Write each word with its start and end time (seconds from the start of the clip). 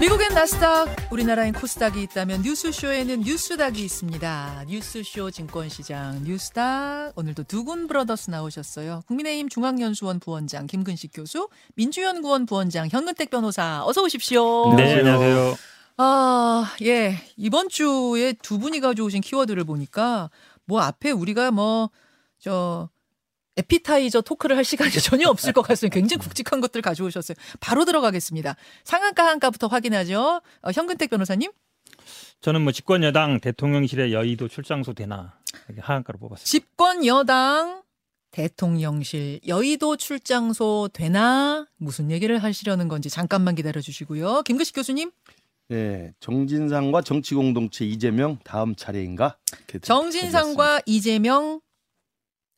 미국엔 0.00 0.32
나스닥, 0.32 1.12
우리나라엔 1.12 1.52
코스닥이 1.52 2.02
있다면 2.02 2.40
뉴스쇼에는 2.40 3.20
뉴스닥이 3.20 3.84
있습니다. 3.84 4.64
뉴스쇼 4.66 5.30
증권시장 5.30 6.24
뉴스닥 6.24 7.12
오늘도 7.16 7.42
두군 7.44 7.86
브러더스 7.86 8.30
나오셨어요. 8.30 9.02
국민의힘 9.06 9.50
중앙연수원 9.50 10.18
부원장 10.20 10.66
김근식 10.66 11.10
교수, 11.12 11.50
민주연구원 11.74 12.46
부원장 12.46 12.88
현근택 12.90 13.28
변호사 13.28 13.84
어서 13.84 14.02
오십시오. 14.02 14.74
네, 14.74 15.00
안녕하세요. 15.00 15.56
아, 15.98 16.74
예. 16.82 17.16
이번 17.36 17.68
주에 17.68 18.32
두 18.32 18.58
분이 18.58 18.80
가져오신 18.80 19.20
키워드를 19.20 19.64
보니까 19.64 20.30
뭐 20.64 20.80
앞에 20.80 21.10
우리가 21.10 21.50
뭐 21.50 21.90
저 22.40 22.88
에피타이저 23.56 24.20
토크를 24.22 24.56
할 24.56 24.64
시간이 24.64 24.92
전혀 25.00 25.28
없을 25.28 25.52
것 25.52 25.62
같습니다. 25.62 25.94
굉장히 25.94 26.20
굵직한 26.22 26.60
것들 26.60 26.82
가져오셨어요. 26.82 27.36
바로 27.60 27.84
들어가겠습니다. 27.84 28.56
상한가 28.84 29.26
한가부터 29.26 29.66
확인하죠. 29.66 30.40
어, 30.62 30.70
현근택 30.72 31.10
변호사님. 31.10 31.50
저는 32.40 32.62
뭐 32.62 32.72
집권 32.72 33.02
여당 33.02 33.40
대통령실에 33.40 34.12
여의도 34.12 34.48
출장소 34.48 34.94
되나 34.94 35.38
이렇게 35.68 35.82
하한가로 35.82 36.18
뽑았습니다. 36.18 36.44
집권 36.44 37.04
여당 37.04 37.82
대통령실 38.30 39.40
여의도 39.46 39.96
출장소 39.96 40.88
되나 40.92 41.66
무슨 41.76 42.10
얘기를 42.10 42.38
하시려는 42.42 42.88
건지 42.88 43.10
잠깐만 43.10 43.54
기다려 43.54 43.80
주시고요. 43.80 44.42
김근식 44.42 44.74
교수님. 44.74 45.10
네, 45.68 46.12
정진상과 46.20 47.02
정치 47.02 47.34
공동체 47.34 47.84
이재명 47.84 48.38
다음 48.42 48.74
차례인가? 48.74 49.36
정진상과 49.82 50.82
이재명 50.86 51.60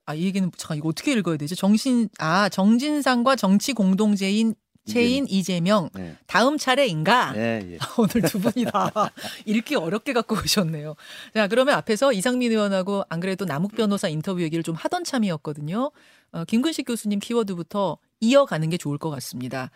아, 0.06 0.14
이 0.14 0.24
얘기는 0.24 0.50
잠깐 0.56 0.78
이거 0.78 0.88
어떻게 0.88 1.12
읽어야 1.12 1.36
되지? 1.36 1.54
정신 1.56 2.08
아, 2.18 2.48
정진상과 2.48 3.36
정치 3.36 3.72
공동체인 3.72 4.54
체인 4.84 5.26
이재명 5.28 5.90
네. 5.94 6.16
다음 6.26 6.58
차례인가? 6.58 7.32
네, 7.32 7.60
예. 7.72 7.78
오늘 7.98 8.28
두 8.28 8.40
분이 8.40 8.66
다 8.66 8.90
읽기 9.46 9.76
어렵게 9.76 10.12
갖고 10.12 10.34
오셨네요. 10.34 10.96
자, 11.34 11.46
그러면 11.46 11.74
앞에서 11.76 12.12
이상민 12.12 12.50
의원하고 12.50 13.04
안 13.08 13.20
그래도 13.20 13.44
남욱 13.44 13.76
변호사 13.76 14.08
인터뷰 14.08 14.42
얘기를 14.42 14.64
좀 14.64 14.74
하던 14.74 15.04
참이었거든요. 15.04 15.92
어, 16.32 16.44
김근식 16.46 16.86
교수님 16.86 17.20
키워드부터 17.20 17.98
이어가는 18.20 18.70
게 18.70 18.76
좋을 18.76 18.98
것 18.98 19.10
같습니다. 19.10 19.70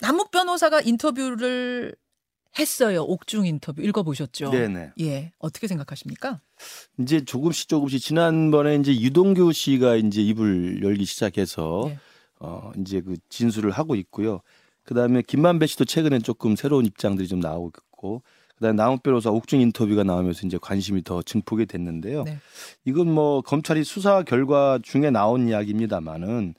남욱 0.00 0.30
변호사가 0.30 0.80
인터뷰를 0.80 1.94
했어요. 2.58 3.02
옥중 3.02 3.46
인터뷰 3.46 3.82
읽어보셨죠? 3.82 4.50
네, 4.50 4.68
네. 4.68 4.90
예, 5.00 5.32
어떻게 5.38 5.66
생각하십니까? 5.66 6.40
이제 6.98 7.24
조금씩 7.24 7.68
조금씩 7.68 8.00
지난번에 8.00 8.76
이제 8.76 8.92
유동규 8.92 9.52
씨가 9.52 9.96
이제 9.96 10.20
입을 10.22 10.82
열기 10.82 11.04
시작해서 11.04 11.84
네. 11.86 11.98
어 12.40 12.72
이제 12.78 13.00
그 13.00 13.16
진술을 13.28 13.70
하고 13.70 13.94
있고요. 13.94 14.40
그다음에 14.82 15.22
김만배 15.22 15.66
씨도 15.66 15.84
최근에 15.84 16.18
조금 16.20 16.56
새로운 16.56 16.84
입장들이 16.86 17.28
좀 17.28 17.40
나오고 17.40 17.70
있고 17.92 18.22
그다음에 18.56 18.76
남욱 18.76 19.02
변호사 19.02 19.30
옥중 19.30 19.60
인터뷰가 19.60 20.04
나오면서 20.04 20.46
이제 20.46 20.58
관심이 20.60 21.02
더 21.02 21.22
증폭이 21.22 21.66
됐는데요. 21.66 22.24
네. 22.24 22.38
이건 22.84 23.12
뭐 23.12 23.40
검찰이 23.42 23.84
수사 23.84 24.22
결과 24.22 24.78
중에 24.82 25.10
나온 25.10 25.48
이야기입니다만은 25.48 26.54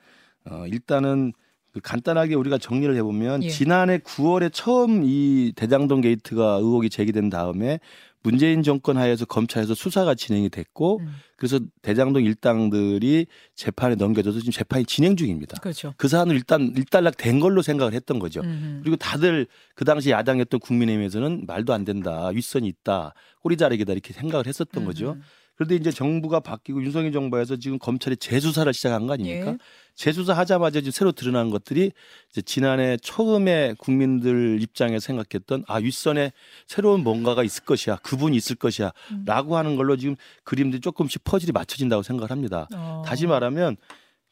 어 0.46 0.66
일단은 0.68 1.34
그 1.74 1.80
간단하게 1.80 2.36
우리가 2.36 2.58
정리를 2.58 2.96
해보면 2.98 3.44
예. 3.44 3.50
지난해 3.50 3.98
9월에 4.00 4.52
처음 4.54 5.04
이 5.06 5.54
대장동 5.56 6.02
게이트가 6.02 6.56
의혹이 6.62 6.90
제기된 6.90 7.30
다음에 7.30 7.80
문재인 8.24 8.62
정권 8.62 8.98
하에서 8.98 9.26
검찰에서 9.26 9.74
수사가 9.74 10.14
진행이 10.14 10.50
됐고 10.50 11.00
음, 11.00 11.08
그래서 11.38 11.60
대장동 11.82 12.24
일당들이 12.24 13.26
재판에 13.56 13.96
넘겨져서 13.96 14.40
지금 14.40 14.52
재판이 14.52 14.86
진행 14.86 15.16
중입니다. 15.16 15.60
그렇죠. 15.60 15.94
그 15.98 16.08
사안은 16.08 16.36
일단 16.36 16.74
일단락 16.76 17.18
된 17.18 17.40
걸로 17.40 17.64
생각을 17.64 17.94
했던 17.94 18.20
거죠. 18.20 18.42
음, 18.42 18.82
그리고 18.84 18.96
다들 18.98 19.48
그 19.74 19.86
당시 19.86 20.12
야당이었던 20.12 20.60
국민의힘에서는 20.60 21.46
말도 21.48 21.74
안 21.74 21.84
된다, 21.84 22.28
윗선이 22.28 22.68
있다, 22.68 23.16
꼬리 23.42 23.58
자르기다 23.58 23.94
이렇게 23.94 24.14
생각을 24.14 24.46
했었던 24.46 24.84
음, 24.84 24.86
거죠. 24.86 25.18
음. 25.62 25.68
그런데 25.72 25.76
이제 25.76 25.92
정부가 25.92 26.40
바뀌고 26.40 26.84
윤석열 26.84 27.12
정부에서 27.12 27.56
지금 27.58 27.78
검찰이 27.78 28.18
재수사를 28.18 28.74
시작한 28.74 29.06
거 29.06 29.14
아닙니까? 29.14 29.52
예. 29.52 29.58
재수사 29.94 30.34
하자마자 30.34 30.80
지금 30.80 30.92
새로 30.92 31.12
드러난 31.12 31.52
것들이 31.52 31.92
이제 32.32 32.42
지난해 32.42 32.98
처음에 33.02 33.76
국민들 33.78 34.60
입장에 34.62 35.00
생각했던 35.00 35.66
아 35.68 35.78
윗선에 35.78 36.32
새로운 36.66 37.04
뭔가가 37.04 37.44
있을 37.44 37.64
것이야, 37.66 37.98
그분이 37.98 38.36
있을 38.38 38.56
음. 38.56 38.58
것이야라고 38.58 39.58
하는 39.58 39.76
걸로 39.76 39.96
지금 39.98 40.16
그림들이 40.44 40.82
조금씩 40.82 41.24
퍼즐이 41.24 41.52
맞춰진다고 41.52 42.02
생각을 42.02 42.32
합니다. 42.32 42.68
어. 42.74 43.04
다시 43.06 43.28
말하면 43.28 43.78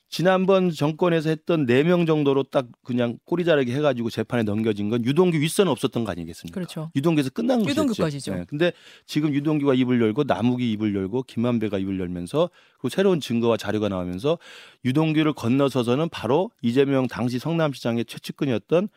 지난번 0.10 0.72
정권에서 0.72 1.30
했던 1.30 1.66
네 1.68 1.84
명 1.84 2.06
정도로 2.06 2.44
딱 2.44 2.66
그냥 2.84 3.20
꼬리 3.26 3.46
자르기 3.46 3.72
해가지고 3.72 4.10
재판에 4.10 4.44
넘겨진 4.44 4.90
건 4.90 5.06
유동규 5.06 5.38
윗선은 5.38 5.72
없었던 5.72 6.04
거 6.04 6.12
아니겠습니까? 6.12 6.54
그렇죠. 6.54 6.92
유동규에서 6.96 7.30
끝난 7.30 7.60
거죠. 7.60 7.70
유동규까지죠. 7.70 8.46
근데 8.48 8.74
지금 9.06 9.34
유동규가 9.34 9.76
입을 9.76 10.02
열고 10.02 10.24
남욱이 10.26 10.72
입을 10.72 10.96
열고 10.96 11.24
김만배가 11.24 11.78
입을 11.78 12.00
열면서 12.00 12.50
그리고 12.80 12.90
새로운 12.90 13.20
증거와 13.20 13.58
자료가 13.58 13.88
나오면서 13.90 14.40
유동규를 14.84 15.34
건너서서는 15.34 16.10
바로 16.10 16.50
이재명 16.64 17.08
당시 17.08 17.38
성남시장의 17.38 18.06
최측근이었던 18.06 18.90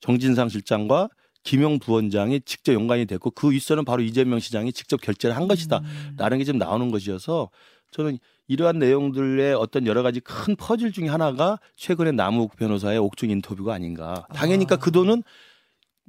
정진상 0.00 0.48
실장과 0.50 1.08
김용 1.42 1.78
부원장이 1.78 2.42
직접 2.44 2.74
연관이 2.74 3.06
됐고 3.06 3.30
그 3.30 3.50
윗선은 3.50 3.86
바로 3.86 4.02
이재명 4.02 4.38
시장이 4.40 4.74
직접 4.74 5.00
결재를 5.00 5.34
한 5.36 5.48
것이다. 5.48 5.78
음. 5.78 6.14
라는 6.18 6.36
게 6.36 6.44
지금 6.44 6.58
나오는 6.58 6.90
것이어서 6.90 7.48
저는 7.90 8.18
이러한 8.48 8.78
내용들의 8.78 9.54
어떤 9.54 9.86
여러 9.86 10.02
가지 10.02 10.20
큰 10.20 10.56
퍼즐 10.56 10.92
중에 10.92 11.08
하나가 11.08 11.58
최근에 11.76 12.12
남욱 12.12 12.56
변호사의 12.56 12.98
옥중 12.98 13.30
인터뷰가 13.30 13.74
아닌가. 13.74 14.26
당연히 14.34 14.66
아. 14.70 14.76
그 14.76 14.90
돈은 14.90 15.22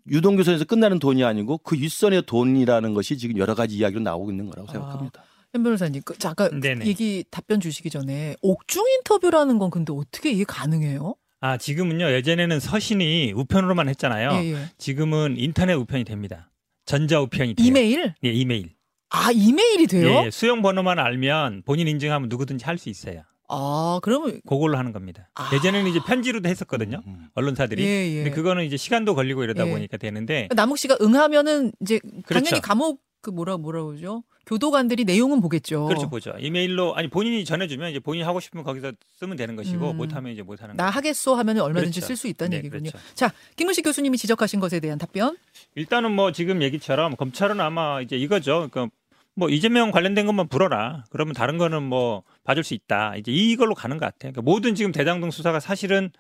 유동규 0.08 0.44
선에서 0.44 0.66
끝나는 0.66 1.00
돈이 1.00 1.24
아니고 1.24 1.60
그 1.60 1.76
윗선의 1.76 2.24
돈이라는 2.26 2.94
것이 2.94 3.18
지금 3.18 3.38
여러 3.38 3.54
가지 3.54 3.76
이야기로 3.76 4.02
나오고 4.02 4.32
있는 4.32 4.50
거라고 4.50 4.70
아. 4.70 4.72
생각합니다. 4.72 5.24
현 5.54 5.64
변호사님, 5.64 6.02
그 6.06 6.18
잠깐 6.18 6.62
네네. 6.62 6.86
얘기 6.86 7.26
답변 7.30 7.60
주시기 7.60 7.90
전에 7.90 8.36
옥중 8.42 8.86
인터뷰라는 8.98 9.60
건 9.60 9.70
근데 9.70 9.92
어떻게 9.94 10.32
이게 10.32 10.46
가능해요? 10.46 11.16
아 11.42 11.58
지금은요 11.58 12.12
예전에는 12.12 12.60
서신이 12.60 13.34
우편으로만 13.36 13.90
했잖아요. 13.90 14.32
예, 14.44 14.54
예. 14.54 14.66
지금은 14.78 15.36
인터넷 15.38 15.74
우편이 15.74 16.06
됩니다. 16.06 16.52
전자 16.86 17.20
우편이 17.20 17.56
돼요. 17.56 17.68
이메일? 17.68 18.14
예, 18.24 18.32
이메일. 18.32 18.76
아, 19.12 19.32
이메일이 19.32 19.88
돼요? 19.88 20.24
예, 20.26 20.32
수용 20.32 20.62
번호만 20.62 20.98
알면 21.00 21.64
본인 21.66 21.88
인증하면 21.88 22.30
누구든지 22.30 22.66
할 22.66 22.78
수 22.78 22.90
있어요. 22.90 23.24
아, 23.54 24.00
그러면 24.02 24.40
그걸로 24.48 24.78
하는 24.78 24.94
겁니다. 24.94 25.30
아. 25.36 25.50
예전에는 25.54 25.90
이제 25.92 26.00
편지로도 26.08 26.48
했었거든요. 26.48 27.02
음. 27.06 27.28
언론사들이. 27.36 27.84
예, 27.84 28.10
예. 28.12 28.16
근데 28.24 28.30
그거는 28.32 28.64
이제 28.64 28.78
시간도 28.78 29.14
걸리고 29.14 29.44
이러다 29.44 29.68
예. 29.68 29.72
보니까 29.72 29.98
되는데 29.98 30.48
남욱 30.56 30.78
씨가 30.78 30.98
응하면은 31.02 31.74
이제 31.82 32.00
그렇죠. 32.26 32.46
당연히 32.46 32.62
감옥 32.62 33.02
그 33.22 33.30
뭐라 33.30 33.58
뭐라 33.58 33.84
그러죠? 33.84 34.24
교도관들이 34.48 35.04
내용은 35.04 35.42
보겠죠. 35.42 35.86
그렇죠 35.86 36.10
보죠. 36.10 36.34
이메일로 36.40 36.96
아니 36.96 37.08
본인이 37.10 37.46
전해주면 37.46 37.92
이제 37.92 38.00
본인이 38.00 38.24
하고 38.26 38.40
싶으면 38.40 38.64
거기서 38.64 38.94
쓰면 39.20 39.36
되는 39.38 39.56
것이고 39.56 39.92
음. 39.92 39.98
못하면 39.98 40.32
이제 40.32 40.42
못하는 40.42 40.76
나 40.78 40.86
거죠. 40.86 40.96
하겠소 40.98 41.36
하면 41.36 41.60
얼마든지 41.60 42.00
그렇죠. 42.00 42.08
쓸수 42.08 42.28
있다는 42.30 42.52
네, 42.52 42.58
얘기군요. 42.58 42.90
그렇죠. 42.90 42.98
자, 43.14 43.32
김문식 43.58 43.84
교수님이 43.84 44.18
지적하신 44.18 44.60
것에 44.62 44.80
대한 44.80 44.98
답변. 44.98 45.38
일단은 45.76 46.12
뭐 46.14 46.32
지금 46.32 46.64
얘기처럼 46.64 47.16
검찰은 47.18 47.60
아마 47.62 48.02
이제 48.02 48.16
이거죠. 48.18 48.70
그러니까 48.72 48.90
뭐 49.36 49.50
이재명 49.50 49.92
관련된 49.92 50.26
것만 50.26 50.48
불어라. 50.50 51.06
그러면 51.10 51.34
다른 51.34 51.58
거는 51.58 51.84
뭐 51.84 52.24
봐줄 52.44 52.64
수 52.64 52.74
있다. 52.74 53.16
이제 53.16 53.32
이걸로 53.32 53.74
가는 53.74 53.98
것 53.98 54.06
같아요. 54.06 54.32
그러니까 54.32 54.42
모든 54.42 54.76
지금 54.76 54.92
대장동 54.92 55.32
수사가 55.32 55.60
사실은 55.60 56.12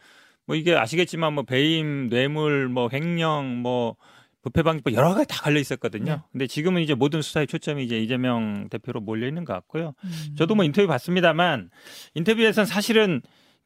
뭐 0.45 0.55
이게 0.55 0.75
아시겠지만 0.75 1.33
뭐 1.33 1.43
배임, 1.43 2.09
뇌물, 2.09 2.67
뭐 2.69 2.89
횡령, 2.91 3.61
뭐 3.61 3.95
부패방지법 4.41 4.93
여러 4.93 5.13
가지 5.13 5.27
다 5.27 5.41
갈려 5.43 5.59
있었거든요. 5.59 6.13
네. 6.13 6.21
근데 6.31 6.47
지금은 6.47 6.81
이제 6.81 6.95
모든 6.95 7.21
수사의 7.21 7.47
초점이 7.47 7.83
이제 7.83 7.99
이재명 7.99 8.69
대표로 8.69 8.99
몰려 8.99 9.27
있는 9.27 9.45
것 9.45 9.53
같고요. 9.53 9.93
음. 10.03 10.35
저도 10.35 10.55
뭐 10.55 10.65
인터뷰 10.65 10.87
봤습니다만 10.87 11.69
인터뷰에선 12.15 12.65
사실은 12.65 13.21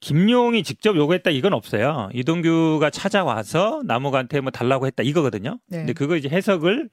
김용이 0.06 0.62
직접 0.62 0.96
요구했다 0.96 1.32
이건 1.32 1.54
없어요. 1.54 2.10
이동규가 2.14 2.92
찾아와서 2.92 3.82
남욱한테 3.86 4.40
뭐 4.40 4.52
달라고 4.52 4.86
했다 4.86 5.02
이거거든요. 5.02 5.58
네. 5.68 5.80
근데 5.80 5.94
그거 5.94 6.16
이제 6.16 6.30
해석을 6.30 6.90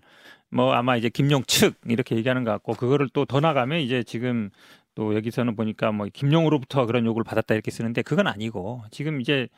뭐 0.49 0.73
아마 0.73 0.97
이제 0.97 1.11
김용 1.11 1.43
측 1.45 1.75
이렇게 1.87 2.17
얘기하는 2.17 2.43
것 2.43 2.53
같고 2.53 2.73
그거를 2.73 3.11
또 3.11 3.27
더 3.27 3.41
나가면 3.41 3.81
이제 3.81 4.03
지금 4.03 4.49
또 4.95 5.15
여기서는 5.15 5.57
보니까 5.57 5.93
뭐 5.93 6.07
김용으로부터 6.11 6.87
그런 6.87 7.05
요구를 7.05 7.23
받았다 7.25 7.53
이렇게 7.53 7.71
쓰는데 7.71 8.01
그건 8.01 8.27
아니고 8.29 8.83
지금 8.91 9.21
이제 9.21 9.49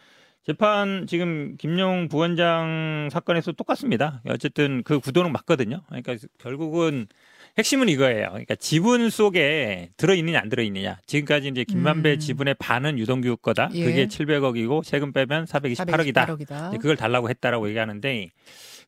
재판 0.45 1.07
지금 1.07 1.55
김용 1.57 2.09
부원장 2.09 3.09
사건에서 3.13 3.53
똑같습니다. 3.53 4.21
어쨌든 4.29 4.83
그 4.83 4.99
구도는 4.99 5.31
맞거든요. 5.31 5.83
그러니까 5.87 6.17
결국은 6.39 7.07
핵심은 7.57 7.89
이거예요. 7.89 8.29
그러니까 8.31 8.57
지분 8.57 9.11
속에 9.11 9.91
들어있느냐 9.97 10.41
안 10.41 10.49
들어있느냐. 10.49 11.01
지금까지 11.07 11.49
이제 11.49 11.65
김만배 11.65 12.15
음. 12.15 12.19
지분의 12.19 12.55
반은 12.59 12.99
유동규 12.99 13.37
거다. 13.37 13.71
예. 13.75 13.85
그게 13.85 14.07
700억이고 14.07 14.83
세금 14.83 15.13
빼면 15.13 15.45
428억이다. 15.45 16.27
428억이다. 16.27 16.81
그걸 16.81 16.97
달라고 16.97 17.31
했다라고 17.31 17.69
얘기하는데 17.69 18.31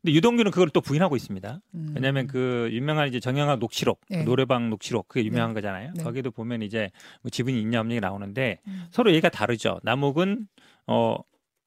근데 0.02 0.14
유동규는 0.14 0.50
그걸 0.50 0.68
또 0.70 0.80
부인하고 0.80 1.16
있습니다. 1.16 1.60
음. 1.74 1.92
왜냐하면 1.94 2.26
그 2.26 2.68
유명한 2.72 3.08
이제 3.08 3.20
정영학 3.20 3.58
녹취록, 3.58 4.00
네. 4.08 4.24
노래방 4.24 4.68
녹취록 4.68 5.08
그게 5.08 5.24
유명한 5.24 5.54
거잖아요. 5.54 5.92
네. 5.96 6.02
거기도 6.02 6.30
보면 6.30 6.62
이제 6.62 6.90
뭐 7.22 7.30
지분이 7.30 7.60
있냐 7.60 7.80
없냐 7.80 8.00
나오는데 8.00 8.58
음. 8.66 8.86
서로 8.90 9.10
얘기가 9.10 9.28
다르죠. 9.28 9.80
남욱은 9.82 10.46
어 10.86 11.18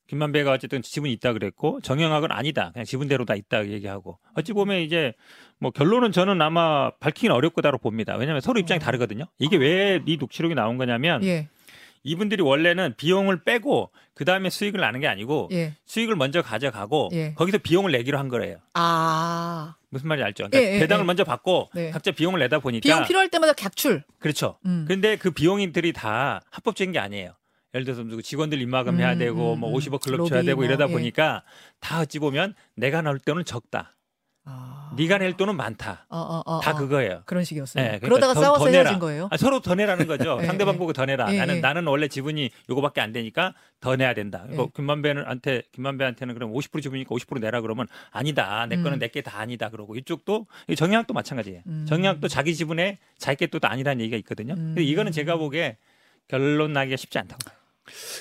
김만배가 0.08 0.52
어쨌든 0.52 0.82
지분이 0.82 1.14
있다 1.14 1.34
그랬고 1.34 1.80
정영학은 1.82 2.32
아니다. 2.32 2.72
그냥 2.72 2.86
지분대로 2.86 3.26
다 3.26 3.36
있다 3.36 3.68
얘기하고 3.68 4.18
어찌 4.36 4.54
보면 4.54 4.82
이제 4.82 5.14
뭐 5.60 5.72
결론은 5.72 6.12
저는 6.12 6.42
아마 6.42 6.90
밝히기는 7.00 7.36
어렵 7.36 7.54
거다로 7.54 7.78
봅니다. 7.78 8.16
왜냐하면 8.16 8.42
서로 8.42 8.60
입장이 8.60 8.78
어. 8.78 8.80
다르거든요. 8.80 9.26
이게 9.40 9.58
왜 9.58 10.00
이 10.06 10.18
녹취록이 10.18 10.56
나온 10.56 10.78
거냐면 10.78 11.24
예. 11.24 11.50
이분들이 12.04 12.42
원래는 12.42 12.96
비용을 12.96 13.44
빼고 13.44 13.92
그 14.14 14.24
다음에 14.26 14.50
수익을 14.50 14.80
나는 14.80 15.02
게 15.02 15.08
아니고 15.08 15.50
예. 15.52 15.74
수익을 15.86 16.16
먼저 16.16 16.42
가져가고 16.42 17.10
예. 17.14 17.34
거기서 17.34 17.58
비용을 17.60 17.92
내기로 17.92 18.18
한 18.18 18.30
거예요. 18.30 18.58
아. 18.74 19.76
무슨 19.90 20.08
말인지 20.08 20.24
알죠? 20.26 20.48
그러니까 20.50 20.62
예, 20.62 20.76
예, 20.76 20.80
배당을 20.80 21.04
예. 21.04 21.06
먼저 21.06 21.24
받고 21.24 21.70
네. 21.74 21.90
각자 21.90 22.12
비용을 22.12 22.40
내다 22.40 22.60
보니까 22.60 22.82
비용 22.84 23.04
필요할 23.06 23.30
때마다 23.30 23.54
객출. 23.54 24.04
그렇죠. 24.20 24.58
음. 24.66 24.86
근데 24.88 25.18
그 25.18 25.32
비용들이 25.32 25.94
다 25.94 26.42
합법적인 26.52 26.92
게 26.94 27.00
아니에요. 27.00 27.34
예를 27.74 27.86
들어서 27.86 28.04
직원들 28.22 28.62
입마금 28.62 29.00
해야 29.00 29.14
음, 29.14 29.20
되고 29.20 29.54
음, 29.54 29.60
뭐 29.60 29.70
음. 29.70 29.76
50억 29.76 30.02
클럽 30.02 30.18
로비 30.18 30.30
줘야 30.30 30.42
되고 30.44 30.58
뭐, 30.58 30.66
이러다 30.66 30.88
예. 30.88 30.92
보니까 30.92 31.44
다 31.80 32.00
어찌 32.02 32.20
보면 32.20 32.56
내가 32.76 33.02
넣을 33.02 33.20
돈은 33.20 33.46
적다. 33.46 33.96
아. 34.46 34.79
네가 34.98 35.18
낼 35.20 35.34
돈은 35.38 35.56
많다. 35.56 36.06
어, 36.10 36.18
어, 36.18 36.42
어, 36.46 36.60
다 36.62 36.72
어. 36.72 36.76
그거예요. 36.76 37.22
그런 37.26 37.44
식이었어요. 37.44 37.84
예, 37.84 37.88
그러니까 38.00 38.08
그러다가 38.08 38.34
더- 38.34 38.42
싸워서 38.42 38.66
더 38.66 38.72
내라. 38.72 38.84
헤어진 38.84 39.00
거예요. 39.00 39.28
아, 39.32 39.38
서로 39.38 39.60
더 39.60 39.76
내라는 39.76 40.08
거죠. 40.08 40.38
예, 40.42 40.46
상대방 40.46 40.76
예. 40.76 40.78
보고 40.78 40.94
더 40.94 41.06
내라. 41.06 41.34
예, 41.34 41.38
나는 41.38 41.56
예. 41.58 41.60
나는 41.60 41.88
원래 41.88 42.08
지분이 42.08 42.50
요거밖에 42.70 43.02
안 43.02 43.12
되니까 43.12 43.54
더 43.82 43.96
내야 43.96 44.14
된다. 44.14 44.46
예. 44.52 44.58
김만배한테 44.76 45.64
김만배한테는 45.74 46.34
그럼 46.34 46.52
50% 46.54 46.82
지분이니까 46.82 47.14
50% 47.16 47.40
내라 47.40 47.62
그러면 47.62 47.88
아니다. 48.12 48.66
내 48.68 48.76
거는 48.78 48.94
음. 48.94 49.00
내게 49.00 49.22
다 49.22 49.40
아니다. 49.40 49.70
그러고 49.70 49.96
이쪽도 49.96 50.48
이 50.68 50.76
정영학도 50.76 51.14
마찬가지예요. 51.14 51.62
음. 51.68 51.86
정영학도 51.88 52.28
자기 52.28 52.56
지분에 52.56 52.98
자기 53.18 53.46
게 53.46 53.48
또 53.48 53.60
아니라는 53.62 54.00
얘기가 54.02 54.18
있거든요. 54.18 54.54
음. 54.54 54.74
근데 54.76 54.84
이거는 54.84 55.12
제가 55.12 55.36
보기에 55.38 55.78
결론 56.28 56.74
나기가 56.74 56.96
쉽지 56.98 57.18
않다고. 57.18 57.40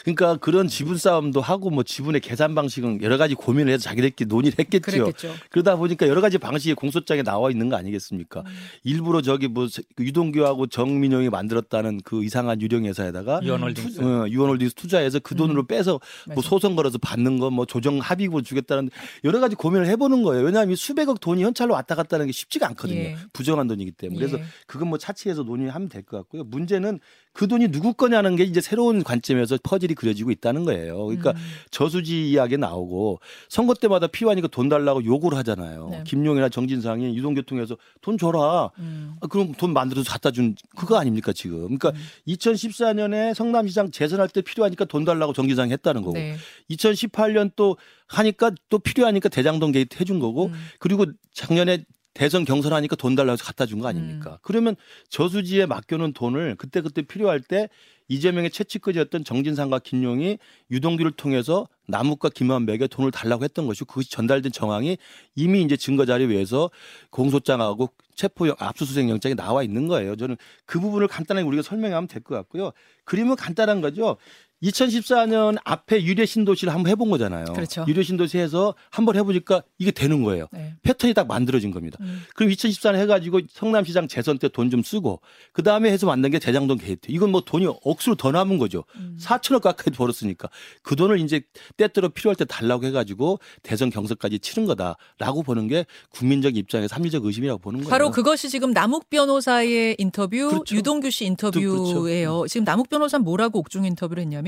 그러니까 0.04 0.36
그런 0.36 0.68
지분 0.68 0.96
싸움도 0.96 1.40
하고 1.40 1.70
뭐 1.70 1.82
지분의 1.82 2.20
계산 2.20 2.54
방식은 2.54 3.02
여러 3.02 3.16
가지 3.18 3.34
고민을 3.34 3.72
해서 3.72 3.82
자기들끼리 3.82 4.28
논의를 4.28 4.58
했겠죠. 4.58 4.80
그랬겠죠. 5.04 5.34
그러다 5.50 5.76
보니까 5.76 6.06
여러 6.08 6.20
가지 6.20 6.38
방식이 6.38 6.74
공소장에 6.74 7.22
나와 7.22 7.50
있는 7.50 7.68
거 7.68 7.76
아니겠습니까? 7.76 8.40
음. 8.40 8.46
일부러 8.84 9.20
저기 9.20 9.48
뭐 9.48 9.66
유동규하고 9.98 10.68
정민용이 10.68 11.28
만들었다는 11.28 12.00
그 12.04 12.24
이상한 12.24 12.60
유령 12.62 12.84
회사에다가 12.84 13.40
유언홀딩스. 13.42 14.00
어, 14.00 14.28
유언홀딩스 14.28 14.74
투자해서 14.74 15.18
그 15.18 15.34
돈으로 15.34 15.66
빼서 15.66 16.00
뭐. 16.34 16.42
소송 16.42 16.76
걸어서 16.76 16.98
받는 16.98 17.38
거 17.38 17.48
뭐 17.50 17.64
조정 17.66 17.98
합의금 17.98 18.42
주겠다는 18.42 18.90
여러 19.24 19.40
가지 19.40 19.54
고민을 19.56 19.86
해보는 19.88 20.22
거예요. 20.22 20.44
왜냐하면 20.44 20.72
이 20.72 20.76
수백억 20.76 21.18
돈이 21.20 21.42
현찰로 21.42 21.74
왔다 21.74 21.94
갔다 21.94 22.16
하는 22.16 22.26
게 22.26 22.32
쉽지가 22.32 22.66
않거든요. 22.68 22.98
예. 22.98 23.16
부정한 23.32 23.66
돈이기 23.66 23.92
때문에. 23.92 24.18
그래서 24.18 24.38
예. 24.38 24.44
그건 24.66 24.88
뭐 24.88 24.98
차치해서 24.98 25.42
논의하면 25.42 25.88
될 25.88 26.02
것 26.02 26.16
같고요. 26.18 26.44
문제는 26.44 27.00
그 27.32 27.46
돈이 27.48 27.68
누구 27.68 27.92
거냐는 27.94 28.36
게 28.36 28.44
이제 28.44 28.60
새로운 28.60 29.02
관점에서 29.02 29.57
퍼즐이 29.62 29.94
그려지고 29.94 30.30
있다는 30.30 30.64
거예요. 30.64 31.06
그러니까 31.06 31.30
음. 31.32 31.36
저수지 31.70 32.30
이야기 32.30 32.56
나오고 32.56 33.20
선거 33.48 33.74
때마다 33.74 34.06
필요하니까 34.06 34.48
돈 34.48 34.68
달라고 34.68 35.04
요구를 35.04 35.36
하잖아요. 35.38 35.88
네. 35.90 36.04
김용이나 36.06 36.48
정진상이 36.48 37.16
유동규 37.16 37.45
통해서 37.45 37.76
돈 38.00 38.18
줘라. 38.18 38.70
음. 38.78 39.16
아, 39.20 39.26
그럼 39.26 39.52
돈 39.52 39.72
만들어서 39.72 40.10
갖다 40.10 40.30
준 40.30 40.54
그거 40.76 40.98
아닙니까 40.98 41.32
지금? 41.32 41.76
그러니까 41.76 41.92
2014년에 42.26 43.34
성남시장 43.34 43.90
재선할 43.90 44.28
때 44.28 44.42
필요하니까 44.42 44.84
돈 44.84 45.04
달라고 45.04 45.32
정진상이 45.32 45.72
했다는 45.72 46.02
거고 46.02 46.14
네. 46.14 46.36
2018년 46.70 47.52
또 47.56 47.76
하니까 48.06 48.52
또 48.68 48.78
필요하니까 48.78 49.28
대장동 49.28 49.72
게이트 49.72 49.98
해준 50.00 50.18
거고 50.18 50.46
음. 50.46 50.52
그리고 50.78 51.06
작년에 51.32 51.84
대선 52.18 52.44
경선하니까 52.44 52.96
돈 52.96 53.14
달라고 53.14 53.34
해서 53.34 53.44
갖다 53.44 53.64
준 53.64 53.78
거 53.80 53.86
아닙니까? 53.86 54.32
음. 54.32 54.36
그러면 54.42 54.74
저수지에 55.08 55.66
맡겨놓은 55.66 56.14
돈을 56.14 56.56
그때그때 56.56 57.02
필요할 57.02 57.40
때 57.40 57.68
이재명의 58.08 58.50
채찍거지였던 58.50 59.22
정진상과 59.22 59.78
김용이 59.80 60.38
유동규를 60.72 61.12
통해서 61.12 61.68
남욱과 61.86 62.30
김한백에 62.30 62.88
돈을 62.88 63.12
달라고 63.12 63.44
했던 63.44 63.66
것이고 63.68 63.86
그것이 63.86 64.10
전달된 64.10 64.50
정황이 64.50 64.98
이미 65.36 65.62
이제 65.62 65.76
증거 65.76 66.06
자료에 66.06 66.26
의해서 66.26 66.70
공소장하고 67.10 67.90
체포 68.16 68.48
압수수색 68.58 69.08
영장이 69.08 69.36
나와 69.36 69.62
있는 69.62 69.86
거예요. 69.86 70.16
저는 70.16 70.36
그 70.66 70.80
부분을 70.80 71.06
간단하게 71.06 71.46
우리가 71.46 71.62
설명하면 71.62 72.08
될 72.08 72.22
것 72.22 72.34
같고요. 72.34 72.72
그림은 73.04 73.36
간단한 73.36 73.80
거죠. 73.80 74.16
2014년 74.62 75.56
앞에 75.64 76.02
유례 76.02 76.26
신도시를 76.26 76.72
한번 76.74 76.90
해본 76.90 77.10
거잖아요. 77.10 77.44
그렇죠. 77.54 77.84
유례 77.88 78.02
신도시 78.02 78.38
해서 78.38 78.74
한번 78.90 79.16
해보니까 79.16 79.62
이게 79.78 79.90
되는 79.90 80.22
거예요. 80.22 80.46
네. 80.52 80.74
패턴이 80.82 81.14
딱 81.14 81.26
만들어진 81.28 81.70
겁니다. 81.70 81.96
음. 82.00 82.22
그럼 82.34 82.50
2014년 82.52 82.96
해가지고 82.96 83.40
성남시장 83.50 84.08
재선 84.08 84.38
때 84.38 84.48
돈 84.48 84.68
좀 84.70 84.82
쓰고 84.82 85.20
그 85.52 85.62
다음에 85.62 85.90
해서 85.90 86.06
만든 86.06 86.30
게 86.30 86.38
대장동 86.38 86.78
게이트. 86.78 87.10
이건 87.10 87.30
뭐 87.30 87.40
돈이 87.40 87.66
억수로 87.84 88.16
더 88.16 88.30
남은 88.32 88.58
거죠. 88.58 88.84
음. 88.96 89.16
4천억 89.20 89.62
가까이 89.62 89.94
벌었으니까 89.94 90.48
그 90.82 90.94
돈을 90.96 91.20
이제 91.20 91.40
때때로 91.76 92.08
필요할 92.10 92.36
때 92.36 92.44
달라고 92.44 92.84
해가지고 92.84 93.38
대선 93.62 93.88
경선까지 93.90 94.40
치른 94.40 94.66
거다라고 94.66 95.42
보는 95.42 95.68
게 95.68 95.86
국민적 96.10 96.56
입장에서 96.56 96.96
합리적 96.96 97.24
의심이라고 97.24 97.60
보는 97.60 97.80
거예요. 97.80 97.90
바로 97.90 98.10
그것이 98.10 98.48
지금 98.50 98.72
남욱 98.72 99.08
변호사의 99.08 99.96
인터뷰, 99.98 100.48
그렇죠. 100.50 100.74
유동규 100.76 101.10
씨 101.10 101.24
인터뷰예요. 101.26 102.32
그렇죠. 102.38 102.46
지금 102.48 102.64
남욱 102.64 102.88
변호사 102.88 103.16
는 103.18 103.24
뭐라고 103.24 103.58
옥중 103.60 103.84
인터뷰를 103.84 104.22
했냐면 104.22 104.47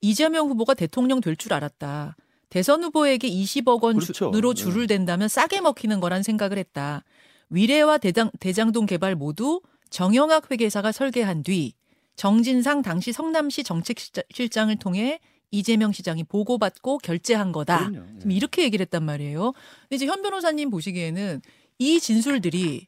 이재명 0.00 0.48
후보가 0.48 0.74
대통령 0.74 1.20
될 1.20 1.36
줄 1.36 1.52
알았다. 1.54 2.16
대선 2.48 2.84
후보에게 2.84 3.28
20억 3.28 3.80
그렇죠. 3.80 4.26
원으로 4.26 4.52
네. 4.54 4.62
줄을 4.62 4.86
댄다면 4.86 5.28
싸게 5.28 5.60
먹히는 5.62 6.00
거란 6.00 6.22
생각을 6.22 6.58
했다. 6.58 7.02
위례와 7.48 7.98
대장, 7.98 8.30
대장동 8.40 8.86
개발 8.86 9.14
모두 9.14 9.60
정영학 9.90 10.50
회계사가 10.50 10.92
설계한 10.92 11.42
뒤 11.42 11.72
정진상 12.16 12.82
당시 12.82 13.12
성남시 13.12 13.64
정책실장을 13.64 14.74
통해 14.76 15.18
이재명 15.50 15.92
시장이 15.92 16.24
보고받고 16.24 16.98
결제한 16.98 17.52
거다. 17.52 17.88
그럼요. 17.90 18.06
예. 18.16 18.18
지금 18.20 18.30
이렇게 18.32 18.62
얘기를 18.62 18.84
했단 18.84 19.02
말이에요. 19.04 19.52
근데 19.82 19.96
이제 19.96 20.06
현 20.06 20.22
변호사님 20.22 20.70
보시기에는 20.70 21.42
이 21.78 22.00
진술들이 22.00 22.86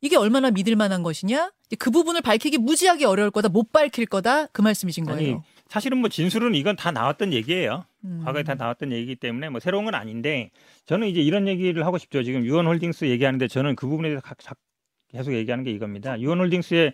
이게 0.00 0.16
얼마나 0.16 0.50
믿을 0.50 0.76
만한 0.76 1.02
것이냐? 1.02 1.50
그 1.78 1.90
부분을 1.90 2.20
밝히기 2.20 2.58
무지하게 2.58 3.06
어려울 3.06 3.30
거다, 3.30 3.48
못 3.48 3.72
밝힐 3.72 4.04
거다, 4.04 4.46
그 4.48 4.60
말씀이신 4.60 5.08
아니 5.08 5.18
거예요. 5.18 5.44
사실은 5.68 5.98
뭐 5.98 6.08
진술은 6.08 6.54
이건 6.54 6.76
다 6.76 6.90
나왔던 6.90 7.32
얘기예요. 7.32 7.84
음. 8.04 8.22
과거에 8.24 8.42
다 8.42 8.54
나왔던 8.54 8.92
얘기이기 8.92 9.16
때문에 9.16 9.48
뭐 9.48 9.60
새로운 9.60 9.84
건 9.84 9.94
아닌데 9.94 10.50
저는 10.86 11.08
이제 11.08 11.20
이런 11.20 11.48
얘기를 11.48 11.84
하고 11.86 11.98
싶죠. 11.98 12.22
지금 12.22 12.44
유언홀딩스 12.44 13.06
얘기하는데 13.06 13.48
저는 13.48 13.74
그 13.76 13.86
부분에 13.86 14.08
대해서 14.10 14.22
각- 14.22 14.36
계속 15.10 15.32
얘기하는 15.32 15.64
게 15.64 15.70
이겁니다. 15.70 16.18
유언홀딩스의 16.20 16.92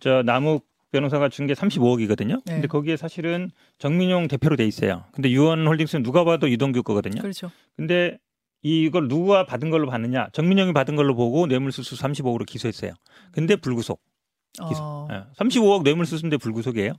저 0.00 0.22
남욱 0.22 0.66
변호사가 0.92 1.28
준 1.30 1.46
게 1.46 1.54
35억이거든요. 1.54 2.42
네. 2.44 2.52
근데 2.52 2.68
거기에 2.68 2.96
사실은 2.96 3.50
정민용 3.78 4.28
대표로 4.28 4.56
돼 4.56 4.66
있어요. 4.66 5.04
근데 5.12 5.30
유언홀딩스는 5.30 6.02
누가 6.02 6.22
봐도 6.24 6.50
유동규 6.50 6.82
거거든요. 6.82 7.20
그렇죠. 7.22 7.50
근데 7.76 8.18
이걸 8.62 9.08
누가 9.08 9.44
받은 9.46 9.70
걸로 9.70 9.88
받느냐? 9.88 10.28
정민용이 10.32 10.72
받은 10.72 10.94
걸로 10.94 11.14
보고 11.16 11.46
뇌물수수 11.46 11.96
35억으로 11.96 12.46
기소했어요. 12.46 12.92
근데 13.32 13.56
불구속. 13.56 14.00
기소. 14.68 14.82
어. 14.82 15.08
예, 15.10 15.22
35억 15.36 15.82
뇌물수수인데 15.82 16.36
불구속이에요. 16.36 16.92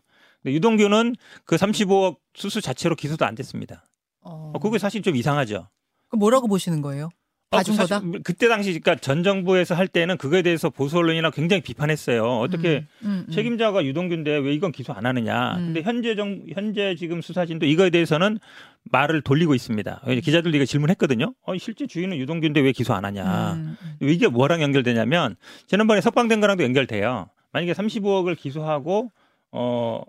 근데 0.44 0.56
유동규는 0.56 1.16
그 1.46 1.56
35억 1.56 2.18
수수 2.36 2.62
자체로 2.62 2.96
기소도 2.96 3.26
안 3.26 3.36
됐습니다. 3.36 3.86
어. 4.22 4.52
어, 4.54 4.60
그게 4.60 4.78
사실 4.78 5.02
좀 5.02 5.16
이상하죠. 5.16 5.68
뭐라고 6.12 6.48
보시는 6.48 6.82
거예요? 6.82 7.10
어, 7.50 7.58
봐준 7.58 7.76
사실 7.76 7.96
거다? 7.96 8.20
그때 8.24 8.48
당시 8.48 8.80
그러니까 8.80 8.96
전 8.96 9.24
정부에서 9.24 9.76
할 9.76 9.88
때는 9.88 10.18
그거에 10.18 10.42
대해서 10.42 10.70
보수 10.70 10.98
언론이나 10.98 11.30
굉장히 11.32 11.62
비판했어요. 11.62 12.40
어떻게 12.40 12.86
음, 13.04 13.08
음, 13.08 13.26
음. 13.28 13.32
책임자가 13.32 13.86
유동규인데 13.86 14.38
왜 14.38 14.54
이건 14.54 14.72
기소 14.72 14.94
안 14.94 15.06
하느냐. 15.06 15.58
음. 15.58 15.66
근데 15.68 15.82
현재 15.82 16.16
정 16.16 16.44
현재 16.54 16.96
지금 16.96 17.22
수사진도 17.22 17.66
이거에 17.66 17.90
대해서는 17.90 18.40
말을 18.86 19.22
돌리고 19.22 19.56
있습니다. 19.56 20.02
음. 20.08 20.22
기자들도 20.22 20.56
이거 20.56 20.66
질문했거든요. 20.66 21.34
어, 21.44 21.58
실제 21.58 21.88
주인은 21.88 22.18
유동규인데 22.18 22.60
왜 22.62 22.72
기소 22.72 22.94
안 22.94 23.06
하냐. 23.06 23.54
음, 23.54 23.78
음. 23.82 24.08
이게 24.08 24.28
뭐랑 24.28 24.62
연결되냐면 24.62 25.36
지난번에 25.68 26.02
석방된 26.02 26.42
거랑도 26.42 26.64
연결돼요. 26.64 27.30
만약에 27.52 27.74
35억을 27.74 28.38
기소하고 28.38 29.12
어 29.52 30.02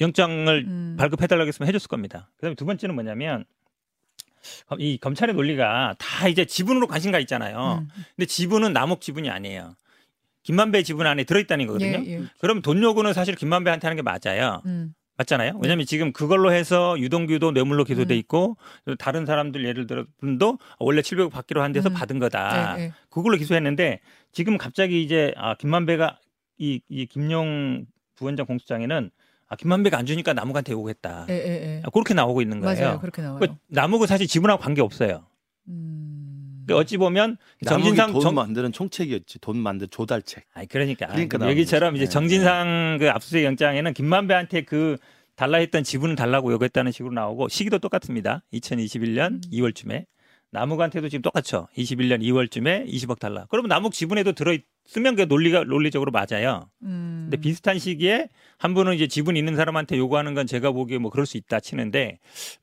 영장을 0.00 0.64
음. 0.66 0.96
발급해달라고 0.98 1.48
했으면 1.48 1.68
해줬을 1.68 1.88
겁니다. 1.88 2.30
그다음에 2.36 2.54
두 2.54 2.64
번째는 2.64 2.94
뭐냐면 2.94 3.44
검- 4.66 4.80
이 4.80 4.98
검찰의 4.98 5.34
논리가 5.34 5.94
다 5.98 6.28
이제 6.28 6.44
지분으로 6.44 6.86
관심 6.86 7.12
가 7.12 7.18
있잖아요. 7.20 7.80
음. 7.82 7.88
근데 8.14 8.26
지분은 8.26 8.72
남욱 8.72 9.00
지분이 9.00 9.30
아니에요. 9.30 9.74
김만배 10.42 10.84
지분 10.84 11.06
안에 11.06 11.24
들어있다는 11.24 11.66
거거든요. 11.66 12.02
예, 12.06 12.12
예. 12.12 12.22
그럼 12.38 12.62
돈 12.62 12.80
요구는 12.80 13.12
사실 13.12 13.34
김만배한테 13.34 13.88
하는 13.88 13.96
게 13.96 14.02
맞아요. 14.02 14.62
음. 14.66 14.94
맞잖아요. 15.18 15.58
왜냐하면 15.62 15.86
지금 15.86 16.12
그걸로 16.12 16.52
해서 16.52 16.94
유동규도 17.00 17.50
뇌물로 17.52 17.84
기소돼 17.84 18.14
음. 18.14 18.18
있고 18.18 18.56
다른 18.98 19.24
사람들 19.26 19.64
예를 19.64 19.86
들어 19.86 20.04
분도 20.18 20.58
원래 20.78 21.00
700억 21.00 21.30
받기로 21.32 21.62
한 21.62 21.72
데서 21.72 21.88
음. 21.88 21.94
받은 21.94 22.18
거다. 22.18 22.78
예, 22.78 22.82
예. 22.84 22.92
그걸로 23.08 23.38
기소했는데 23.38 24.00
지금 24.30 24.58
갑자기 24.58 25.02
이제 25.02 25.32
아 25.36 25.54
김만배가 25.56 26.18
이, 26.58 26.80
이 26.88 27.06
김용 27.06 27.86
부원장 28.14 28.44
공소장에는 28.46 29.10
아 29.48 29.56
김만배가 29.56 29.96
안 29.98 30.06
주니까 30.06 30.32
남욱한테 30.32 30.72
요구했다. 30.72 31.26
예, 31.28 31.34
예, 31.34 31.38
예. 31.76 31.82
아, 31.84 31.90
그렇게 31.90 32.14
나오고 32.14 32.42
있는 32.42 32.60
거예요. 32.60 32.80
맞아요. 32.84 33.00
그렇게 33.00 33.22
나와요. 33.22 33.38
그 33.40 33.48
남욱은 33.68 34.06
사실 34.06 34.26
지분하고 34.26 34.60
관계 34.60 34.82
없어요. 34.82 35.26
음. 35.68 36.62
그러니까 36.66 36.80
어찌 36.80 36.96
보면 36.96 37.36
정진상 37.64 38.12
돈 38.12 38.20
정 38.20 38.34
만드는 38.34 38.72
총책이었지. 38.72 39.38
돈 39.40 39.56
만드 39.58 39.86
조달책. 39.86 40.44
아니 40.54 40.66
그러니까, 40.66 41.06
그러니까 41.06 41.38
그 41.38 41.42
나오는 41.42 41.56
얘기처럼 41.56 41.92
거지. 41.94 42.02
이제 42.02 42.08
네. 42.08 42.12
정진상 42.12 42.96
그 42.98 43.08
압수수색 43.10 43.44
영장에는 43.44 43.94
김만배한테 43.94 44.62
그 44.62 44.96
달라 45.36 45.58
했던 45.58 45.84
지분을 45.84 46.16
달라고 46.16 46.50
요구했다는 46.52 46.90
식으로 46.92 47.12
나오고 47.14 47.48
시기도 47.48 47.78
똑같습니다. 47.78 48.42
2021년 48.52 49.32
음. 49.34 49.40
2월쯤에 49.52 50.06
남욱한테도 50.50 51.08
지금 51.08 51.22
똑같죠. 51.22 51.68
21년 51.76 52.20
2월쯤에 52.22 52.88
20억 52.88 53.18
달라. 53.20 53.46
그러면 53.50 53.68
남욱 53.68 53.92
지분에도 53.92 54.32
들어 54.32 54.56
있으면 54.86 55.16
그 55.16 55.22
논리가 55.22 55.64
논리적으로 55.64 56.12
맞아요. 56.12 56.68
음. 56.82 57.28
근데 57.30 57.36
비슷한 57.38 57.78
시기에 57.78 58.28
한 58.58 58.74
분은 58.74 58.94
이제 58.94 59.06
지분 59.06 59.36
있는 59.36 59.56
사람한테 59.56 59.98
요구하는 59.98 60.34
건 60.34 60.46
제가 60.46 60.70
보기에 60.70 60.98
뭐 60.98 61.10
그럴 61.10 61.26
수 61.26 61.36
있다 61.36 61.60
치는데 61.60 62.18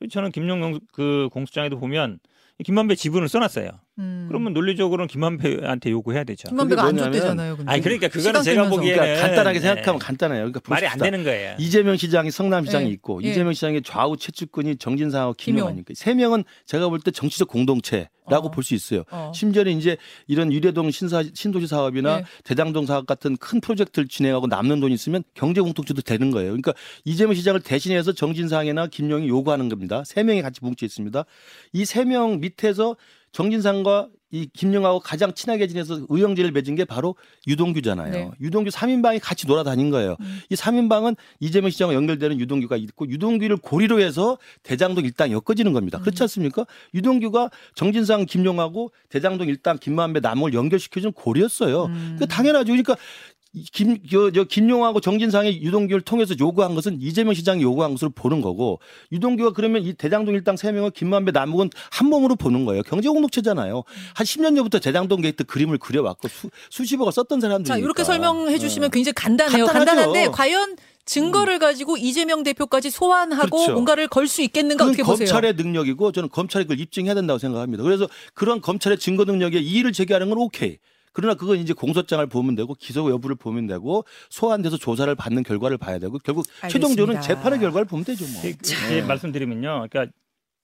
저는 0.09 0.31
김용영 0.31 0.79
그 0.91 1.29
공수장에도 1.31 1.79
보면 1.79 2.19
김만배 2.63 2.95
지분을 2.95 3.27
써놨어요. 3.27 3.69
음. 3.99 4.25
그러면 4.27 4.53
논리적으로는 4.53 5.07
김만배한테 5.07 5.91
요구해야 5.91 6.23
되죠. 6.23 6.49
김만배가 6.49 6.83
안 6.83 6.97
줬대잖아요. 6.97 7.57
아니 7.67 7.81
그러니까 7.81 8.07
그거는 8.07 8.41
제가. 8.41 8.67
보기에는 8.69 8.97
그러니까 8.99 9.27
간단하게 9.27 9.59
네. 9.59 9.65
생각하면 9.67 9.99
간단해요. 9.99 10.39
그러니까 10.45 10.61
말이 10.67 10.87
안. 10.87 10.97
되는 10.97 11.23
거예요. 11.23 11.55
이재명 11.59 11.95
시장이 11.97 12.31
성남시장이 12.31 12.87
예. 12.87 12.91
있고 12.91 13.21
예. 13.23 13.29
이재명 13.29 13.53
시장의 13.53 13.83
좌우 13.83 14.17
최측근이 14.17 14.77
정진상하고 14.77 15.33
김용. 15.37 15.67
아닙니까? 15.67 15.93
세 15.95 16.13
명은 16.15 16.43
제가 16.65 16.89
볼 16.89 16.99
때 17.01 17.11
정치적 17.11 17.47
공동체라고 17.49 18.47
어. 18.47 18.51
볼수 18.51 18.73
있어요. 18.73 19.03
어. 19.11 19.31
심지어는 19.35 19.77
이제 19.77 19.97
이런 20.27 20.51
유래동 20.51 20.89
신사, 20.89 21.21
신도시 21.33 21.67
사업이나 21.67 22.17
네. 22.19 22.23
대장동 22.45 22.85
사업 22.85 23.05
같은 23.05 23.37
큰 23.37 23.59
프로젝트를 23.61 24.07
진행하고 24.07 24.47
남는 24.47 24.79
돈이 24.79 24.93
있으면 24.93 25.23
경제 25.35 25.61
공동체도 25.61 26.01
되는 26.01 26.31
거예요. 26.31 26.49
그러니까 26.51 26.73
이재명 27.05 27.35
시장을 27.35 27.59
대신해서 27.61 28.11
정진상이나 28.13 28.87
김용이 28.87 29.27
요구하는 29.27 29.69
겁니다. 29.69 30.03
세 30.05 30.23
명이 30.23 30.41
같이 30.41 30.61
뭉쳐 30.63 30.85
있습니다. 30.85 31.25
이 31.73 31.83
세 31.83 32.05
명 32.05 32.39
밑에서 32.39 32.95
정진상과 33.33 34.09
이 34.31 34.47
김용하고 34.51 34.99
가장 34.99 35.31
친하게 35.33 35.67
지내서 35.67 36.07
의형제를 36.09 36.51
맺은 36.51 36.73
게 36.73 36.85
바로 36.85 37.15
유동규잖아요. 37.45 38.11
네. 38.11 38.31
유동규 38.41 38.71
3인방이 38.71 39.19
같이 39.21 39.45
놀아다닌 39.45 39.91
거예요. 39.91 40.15
음. 40.21 40.39
이 40.49 40.55
3인방은 40.55 41.15
이재명 41.39 41.69
시장과 41.69 41.93
연결되는 41.93 42.39
유동규가 42.39 42.77
있고 42.77 43.07
유동규를 43.07 43.57
고리로 43.57 43.99
해서 43.99 44.39
대장동 44.63 45.05
일당이 45.05 45.33
엮어지는 45.33 45.71
겁니다. 45.73 45.99
음. 45.99 46.01
그렇지 46.01 46.23
않습니까? 46.23 46.65
유동규가 46.95 47.51
정진상 47.75 48.25
김용하고 48.25 48.91
대장동 49.09 49.49
일당 49.49 49.77
김만배 49.77 50.21
남욱을 50.21 50.55
연결시켜주는 50.55 51.13
고리였어요. 51.13 51.85
음. 51.85 52.15
그 52.17 52.27
당연하죠. 52.27 52.71
그러니까 52.71 52.95
이 52.95 53.42
김, 53.71 53.99
저, 54.09 54.31
저 54.31 54.43
김용하고 54.45 54.99
정진상의 54.99 55.61
유동규를 55.61 56.01
통해서 56.01 56.33
요구한 56.39 56.73
것은 56.73 56.97
이재명 56.99 57.35
시장이 57.35 57.61
요구한 57.61 57.91
것으로 57.91 58.09
보는 58.09 58.41
거고 58.41 58.79
유동규가 59.11 59.51
그러면 59.53 59.83
이 59.83 59.93
대장동 59.93 60.33
일당 60.33 60.57
세명을 60.57 60.89
김만배 60.91 61.31
남욱은 61.31 61.69
한 61.91 62.07
몸으로 62.09 62.35
보는 62.35 62.65
거예요. 62.65 62.81
경제 62.81 63.09
공동체잖아요. 63.09 63.83
한 64.15 64.25
10년 64.25 64.55
전부터 64.55 64.79
대장동 64.79 65.21
게이트 65.21 65.43
그림을 65.43 65.77
그려왔고 65.77 66.27
수, 66.29 66.49
수십억을 66.71 67.11
썼던 67.11 67.41
사람들이 67.41 67.67
자, 67.67 67.77
이렇게 67.77 68.03
설명해 68.03 68.57
주시면 68.57 68.89
굉장히 68.89 69.13
간단해요. 69.13 69.67
간단하죠. 69.67 69.85
간단한데 70.11 70.31
과연 70.31 70.75
증거를 71.05 71.59
가지고 71.59 71.97
이재명 71.97 72.41
대표까지 72.43 72.89
소환하고 72.89 73.49
그렇죠. 73.57 73.73
뭔가를 73.73 74.07
걸 74.07 74.27
수 74.27 74.41
있겠는가 74.41 74.85
어떻게 74.85 75.03
보세요? 75.03 75.27
검찰의 75.27 75.53
능력이고 75.55 76.11
저는 76.11 76.29
검찰이 76.29 76.63
그걸 76.65 76.79
입증해야 76.79 77.13
된다고 77.13 77.37
생각합니다. 77.37 77.83
그래서 77.83 78.07
그런 78.33 78.61
검찰의 78.61 78.97
증거 78.97 79.25
능력에 79.25 79.59
이의를 79.59 79.91
제기하는 79.91 80.29
건 80.29 80.39
오케이. 80.39 80.77
그러나 81.13 81.35
그건 81.35 81.59
이제 81.59 81.73
공소장을 81.73 82.25
보면 82.27 82.55
되고 82.55 82.73
기소 82.73 83.09
여부를 83.09 83.35
보면 83.35 83.67
되고 83.67 84.03
소환돼서 84.29 84.77
조사를 84.77 85.13
받는 85.15 85.43
결과를 85.43 85.77
봐야 85.77 85.99
되고 85.99 86.17
결국 86.17 86.45
최종적으로는. 86.69 87.21
재판의 87.21 87.59
결과를 87.59 87.85
보면 87.85 88.03
되죠. 88.03 88.25
뭐. 88.25 88.41
이제 88.49 89.01
말씀드리면요. 89.03 89.87
그러니까 89.89 90.11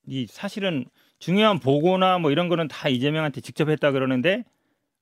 이 0.06 0.26
사실은 0.28 0.84
중요한 1.20 1.60
보고나 1.60 2.18
뭐 2.18 2.30
이런 2.30 2.48
거는 2.48 2.68
다 2.68 2.88
이재명한테 2.88 3.40
직접 3.40 3.68
했다 3.68 3.92
그러는데 3.92 4.44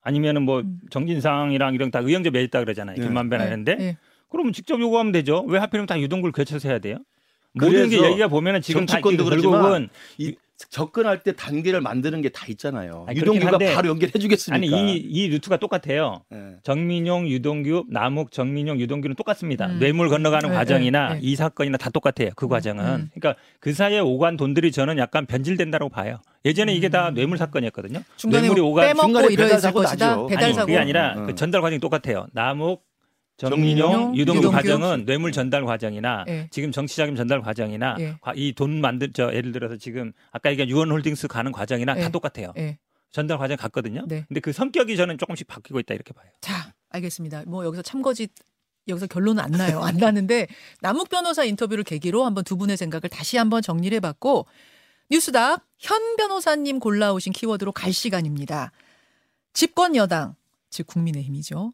아니면은 0.01 0.43
뭐 0.43 0.59
음. 0.61 0.79
정진상이랑 0.91 1.73
이런 1.73 1.91
다 1.91 1.99
의형제 1.99 2.29
맺었다 2.29 2.59
그러잖아요. 2.59 2.97
네. 2.97 3.03
김만배나 3.03 3.43
네, 3.43 3.49
하는데 3.49 3.75
네. 3.75 3.97
그러면 4.29 4.53
직접 4.53 4.79
요구하면 4.79 5.11
되죠. 5.11 5.43
왜 5.47 5.57
하필이면 5.59 5.87
다 5.87 5.99
유동구를 5.99 6.31
거쳐서 6.31 6.69
해야 6.69 6.79
돼요? 6.79 6.97
모든 7.53 7.89
게 7.89 8.03
얘기가 8.03 8.27
보면은 8.27 8.61
지금 8.61 8.85
다 8.85 8.93
정치권도 8.93 9.25
결국은 9.25 9.59
그렇지만 9.59 9.89
이 10.19 10.35
접근할 10.69 11.23
때 11.23 11.35
단계를 11.35 11.79
만드는 11.81 12.21
게 12.21 12.29
다 12.29 12.45
있잖아요. 12.49 13.05
아니, 13.07 13.19
유동규가 13.19 13.53
한데 13.53 13.73
바로 13.73 13.89
연결해 13.89 14.11
주겠습니까? 14.19 14.55
아니 14.55 14.93
이, 14.93 14.97
이 14.97 15.27
루트가 15.29 15.57
똑같아요. 15.57 16.21
예. 16.33 16.57
정민용, 16.63 17.27
유동규, 17.27 17.85
남욱, 17.89 18.31
정민용, 18.31 18.79
유동규는 18.79 19.15
똑같습니다. 19.15 19.65
음. 19.67 19.79
뇌물 19.79 20.09
건너가는 20.09 20.49
네, 20.49 20.55
과정이나 20.55 21.09
네, 21.09 21.13
네. 21.15 21.19
이 21.23 21.35
사건이나 21.35 21.77
다 21.77 21.89
똑같아요. 21.89 22.29
그 22.35 22.47
과정은. 22.47 22.85
음. 22.85 23.09
그러니까 23.13 23.41
그 23.59 23.73
사이에 23.73 23.99
오간 23.99 24.37
돈들이 24.37 24.71
저는 24.71 24.97
약간 24.99 25.25
변질된다고 25.25 25.89
봐요. 25.89 26.17
예전에 26.45 26.73
이게 26.73 26.89
다 26.89 27.09
뇌물 27.11 27.37
사건이었거든요. 27.37 28.01
중간에 28.17 28.41
뇌물이 28.43 28.61
뭐 28.61 28.69
오간 28.71 28.95
중간에 28.95 29.27
배달 29.35 29.59
사고. 29.59 29.81
나죠. 29.81 30.27
배달 30.27 30.45
아니, 30.45 30.53
사고. 30.53 30.67
그게 30.67 30.77
아니라 30.77 31.15
음. 31.17 31.25
그 31.27 31.35
전달 31.35 31.61
과정이 31.61 31.79
똑같아요. 31.79 32.27
남욱, 32.33 32.83
정민용, 33.39 33.91
정민용, 33.91 34.17
유동규, 34.17 34.39
유동규. 34.39 34.55
과정은 34.57 35.05
뇌물 35.05 35.31
전달 35.31 35.63
과정이나 35.65 36.25
예. 36.27 36.47
지금 36.51 36.71
정치자금 36.71 37.15
전달 37.15 37.41
과정이나 37.41 37.95
예. 37.99 38.15
이 38.35 38.53
돈 38.53 38.81
만들 38.81 39.11
저 39.13 39.33
예를 39.33 39.51
들어서 39.51 39.77
지금 39.77 40.11
아까 40.31 40.51
얘기한 40.51 40.69
유원홀딩스 40.69 41.27
가는 41.27 41.51
과정이나 41.51 41.95
예. 41.97 42.01
다 42.01 42.09
똑같아요. 42.09 42.53
예. 42.57 42.77
전달 43.11 43.37
과정 43.37 43.57
같거든요. 43.57 44.03
네. 44.07 44.25
근데 44.27 44.39
그 44.39 44.51
성격이 44.51 44.95
저는 44.97 45.17
조금씩 45.17 45.47
바뀌고 45.47 45.79
있다 45.79 45.95
이렇게 45.95 46.13
봐요. 46.13 46.29
자, 46.41 46.73
알겠습니다. 46.89 47.43
뭐 47.47 47.65
여기서 47.65 47.81
참거짓 47.81 48.31
여기서 48.87 49.07
결론은 49.07 49.41
안 49.43 49.51
나요. 49.51 49.79
안 49.81 49.97
나는데 49.97 50.47
남욱 50.81 51.09
변호사 51.09 51.43
인터뷰를 51.43 51.83
계기로 51.83 52.25
한번 52.25 52.43
두 52.43 52.57
분의 52.57 52.75
생각을 52.77 53.09
다시 53.09 53.37
한번 53.37 53.61
정리를 53.61 53.95
해봤고 53.95 54.45
뉴스닥 55.11 55.65
현 55.79 56.15
변호사님 56.17 56.79
골라오신 56.79 57.33
키워드로 57.33 57.71
갈 57.71 57.93
시간입니다. 57.93 58.71
집권 59.53 59.95
여당 59.95 60.35
즉 60.69 60.85
국민의힘이죠. 60.87 61.73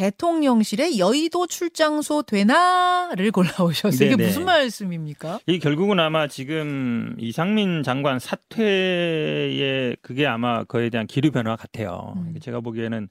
대통령실에 0.00 0.96
여의도 0.96 1.46
출장소 1.46 2.22
되나를 2.22 3.30
골라오셨어요. 3.32 4.06
이게 4.06 4.16
네네. 4.16 4.28
무슨 4.28 4.44
말씀입니까? 4.46 5.40
이 5.46 5.58
결국은 5.58 6.00
아마 6.00 6.26
지금 6.26 7.14
이상민 7.18 7.82
장관 7.82 8.18
사퇴에 8.18 9.96
그게 10.00 10.26
아마 10.26 10.64
그에 10.64 10.88
대한 10.88 11.06
기류 11.06 11.30
변화 11.32 11.54
같아요. 11.54 12.14
음. 12.16 12.34
제가 12.40 12.60
보기에는 12.60 13.10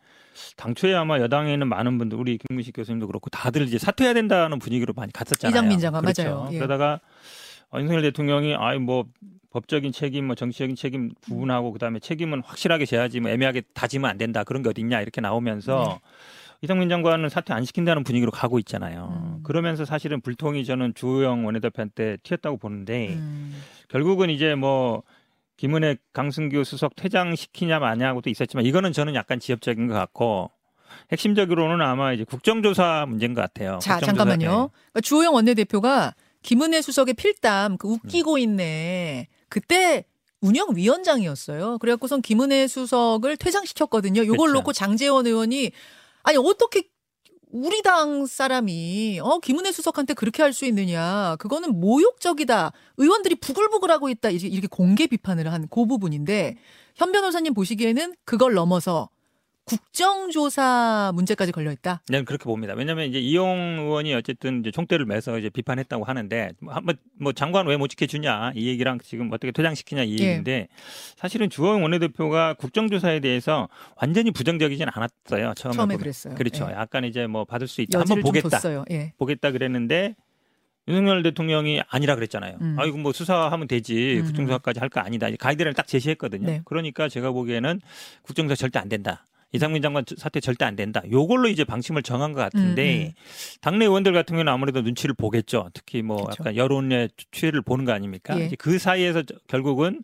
당초에 0.58 0.96
아마 0.96 1.20
여당에 1.20 1.54
있는 1.54 1.68
많은 1.68 2.00
분들 2.00 2.18
우리 2.18 2.40
김문식 2.40 2.76
교수님도 2.76 3.06
그렇고 3.06 3.30
다들 3.30 3.68
이제 3.68 3.78
사퇴해야 3.78 4.16
된다는 4.16 4.58
분위기로 4.58 4.94
많이 4.96 5.14
갔었잖아요. 5.14 5.52
이장민 5.52 5.78
장관, 5.78 6.02
그렇죠. 6.02 6.24
맞아요. 6.24 6.50
예. 6.54 6.58
그러다가 6.58 7.02
윤석열 7.76 8.02
대통령이 8.02 8.56
아이 8.56 8.80
뭐 8.80 9.06
법적인 9.52 9.92
책임, 9.92 10.26
뭐 10.26 10.36
정치적인 10.36 10.76
책임 10.76 11.12
구분하고 11.22 11.72
그다음에 11.72 12.00
책임은 12.00 12.42
확실하게 12.44 12.86
져야지 12.86 13.20
뭐 13.20 13.30
애매하게 13.30 13.62
다지면 13.76 14.10
안 14.10 14.18
된다 14.18 14.44
그런 14.44 14.64
게 14.64 14.70
어딨냐 14.70 15.02
이렇게 15.02 15.22
나오면서 15.22 16.00
이상민 16.62 16.90
장관은 16.90 17.30
사퇴 17.30 17.54
안 17.54 17.64
시킨다는 17.64 18.04
분위기로 18.04 18.32
가고 18.32 18.60
있잖아요. 18.60 19.14
음. 19.16 19.40
그러면서 19.44 19.86
사실은 19.86 20.20
불통이 20.20 20.66
저는 20.66 20.94
주호영 20.94 21.46
원내대표한테 21.46 22.18
튀었다고 22.24 22.58
보는데 22.58 23.14
음. 23.14 23.62
결국은 23.88 24.30
이제 24.30 24.56
뭐 24.56 25.04
김은혜 25.58 25.98
강승규 26.14 26.64
수석 26.64 26.96
퇴장시키냐 26.96 27.80
마냐고도 27.80 28.30
있었지만 28.30 28.66
이거는 28.66 28.92
저는 28.94 29.16
약간 29.16 29.40
지엽적인 29.40 29.88
것 29.88 29.94
같고 29.94 30.52
핵심적으로는 31.12 31.86
아마 31.86 32.14
이제 32.14 32.24
국정조사 32.24 33.06
문제인 33.08 33.34
것 33.34 33.42
같아요. 33.42 33.80
자, 33.82 34.00
잠깐만요. 34.00 34.38
네. 34.38 34.46
그러니까 34.48 35.02
주호영 35.02 35.34
원내대표가 35.34 36.16
김은혜 36.42 36.82
수석의 36.82 37.14
필담 37.14 37.78
그 37.78 37.88
웃기고 37.88 38.38
있네. 38.38 39.28
그때 39.50 40.06
운영위원장이었어요. 40.42 41.78
그래갖고선 41.80 42.22
김은혜 42.22 42.68
수석을 42.68 43.38
퇴장시켰거든요. 43.38 44.22
요걸 44.22 44.38
그렇죠. 44.38 44.54
놓고 44.54 44.74
장재원 44.74 45.28
의원이 45.28 45.72
아니 46.24 46.38
어떻게 46.38 46.90
우리 47.52 47.82
당 47.82 48.26
사람이 48.28 49.20
어 49.24 49.40
김은혜 49.40 49.72
수석한테 49.72 50.14
그렇게 50.14 50.44
할 50.44 50.54
수 50.54 50.66
있느냐. 50.66 51.36
그거는 51.40 51.80
모욕적이다. 51.80 52.72
의원들이 52.98 53.36
부글부글하고 53.36 54.10
있다. 54.10 54.30
이렇게 54.30 54.68
공개 54.68 55.08
비판을 55.08 55.52
한 55.52 55.68
그 55.70 55.86
부분인데 55.86 56.58
현 56.96 57.12
변호사님 57.12 57.54
보시기에는 57.54 58.14
그걸 58.26 58.54
넘어서 58.54 59.10
국정조사 59.70 61.12
문제까지 61.16 61.52
걸려 61.52 61.72
있다. 61.72 62.02
네, 62.10 62.24
그렇게 62.24 62.44
봅니다. 62.46 62.74
왜냐하면 62.74 63.08
이제 63.08 63.20
이용 63.20 63.50
의원이 63.80 64.14
어쨌든 64.16 64.62
이제 64.62 64.72
총대를 64.72 65.06
매서 65.06 65.38
이제 65.38 65.50
비판했다고 65.50 66.04
하는데 66.06 66.52
뭐 66.62 66.74
한번 66.74 66.98
뭐 67.20 67.32
장관 67.34 67.68
왜 67.68 67.78
못 67.78 67.88
지켜주냐 67.88 68.52
이 68.56 68.68
얘기랑 68.68 69.00
지금 69.04 69.32
어떻게 69.32 69.52
퇴장시키냐 69.52 70.04
이 70.04 70.18
예. 70.20 70.24
얘기인데 70.24 70.68
사실은 71.16 71.50
주호영 71.50 71.82
원내대표가 71.84 72.56
국정조사에 72.56 73.20
대해서 73.22 73.70
완전히 73.96 74.32
부정적이진 74.32 74.88
않았어요. 74.90 75.54
처음에, 75.56 75.76
처음에. 75.76 75.96
그랬어요. 75.98 76.36
그렇죠. 76.36 76.68
예. 76.70 76.74
약간 76.74 77.06
이제 77.06 77.26
뭐 77.28 77.46
받을 77.46 77.68
수 77.68 77.82
있다. 77.82 78.00
한번 78.00 78.18
좀 78.18 78.24
보겠다. 78.24 78.60
예. 78.92 79.14
보겠다 79.18 79.52
그랬는데 79.52 80.16
윤석열 80.88 81.22
대통령이 81.24 81.82
아니라 81.88 82.16
그랬잖아요. 82.16 82.58
음. 82.62 82.76
아 82.80 82.86
이거 82.86 82.98
뭐 82.98 83.14
수사하면 83.14 83.68
되지 83.68 84.18
음. 84.22 84.26
국정조사까지 84.26 84.80
할 84.80 84.90
거 84.90 85.00
아니다. 85.02 85.28
가이드라인을 85.38 85.76
딱 85.76 85.88
제시했거든요. 85.88 86.48
네. 86.48 86.62
그러니까 86.66 87.08
제가 87.08 87.32
보기에는 87.32 87.80
국정조사 88.24 88.56
절대 88.56 88.80
안 88.80 88.90
된다. 88.90 89.24
이상민 89.52 89.82
장관 89.82 90.04
사퇴 90.16 90.40
절대 90.40 90.64
안 90.66 90.76
된다. 90.76 91.02
요걸로 91.12 91.48
이제 91.48 91.64
방침을 91.64 92.04
정한 92.04 92.34
것 92.34 92.40
같은데 92.40 92.98
음, 92.98 93.02
음. 93.08 93.12
당내 93.62 93.86
의원들 93.86 94.14
같은 94.14 94.34
경우는 94.36 94.52
아무래도 94.54 94.82
눈치를 94.82 95.16
보겠죠. 95.16 95.70
특히 95.74 96.02
뭐 96.04 96.26
그쵸. 96.26 96.36
약간 96.42 96.56
여론의 96.56 97.10
추이를 97.32 97.62
보는 97.64 97.84
거 97.86 97.92
아닙니까? 97.92 98.40
예. 98.40 98.46
이제 98.46 98.56
그 98.56 98.78
사이에서 98.78 99.24
저- 99.24 99.36
결국은 99.48 100.02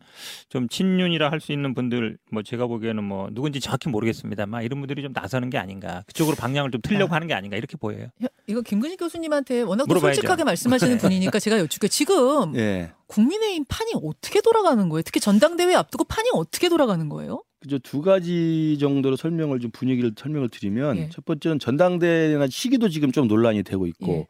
좀 0.48 0.68
친윤이라 0.68 1.30
할 1.30 1.40
수 1.40 1.52
있는 1.52 1.74
분들 1.74 2.18
뭐 2.32 2.42
제가 2.42 2.66
보기에는 2.66 3.04
뭐 3.04 3.28
누군지 3.30 3.60
정확히 3.60 3.88
모르겠습니다만 3.88 4.64
이런 4.64 4.80
분들이 4.80 5.02
좀 5.02 5.12
나서는 5.14 5.48
게 5.50 5.58
아닌가. 5.58 6.02
그쪽으로 6.08 6.34
방향을 6.36 6.70
좀 6.72 6.80
틀려고 6.80 7.14
하는 7.14 7.28
게 7.28 7.34
아닌가 7.34 7.56
이렇게 7.56 7.76
보여요. 7.76 8.08
야, 8.24 8.26
이거 8.48 8.62
김근식 8.62 8.98
교수님한테 8.98 9.62
워낙. 9.62 9.86
솔직하게 9.88 10.42
말씀하시는 10.44 10.98
분이니까 10.98 11.38
제가 11.38 11.58
여쭙게 11.60 11.86
지금 11.88 12.56
예. 12.58 12.90
국민의힘 13.06 13.64
판이 13.68 13.92
어떻게 14.02 14.40
돌아가는 14.40 14.88
거예요? 14.88 15.02
특히 15.02 15.20
전당대회 15.20 15.74
앞두고 15.76 16.04
판이 16.04 16.30
어떻게 16.32 16.68
돌아가는 16.68 17.08
거예요? 17.08 17.42
그죠 17.60 17.78
두 17.78 18.02
가지 18.02 18.76
정도로 18.78 19.16
설명을 19.16 19.60
좀 19.60 19.70
분위기를 19.70 20.12
설명을 20.16 20.48
드리면 20.48 20.96
예. 20.98 21.08
첫 21.10 21.24
번째는 21.24 21.58
전당대회나 21.58 22.48
시기도 22.48 22.88
지금 22.88 23.12
좀 23.12 23.28
논란이 23.28 23.62
되고 23.62 23.86
있고 23.86 24.12
예. 24.12 24.26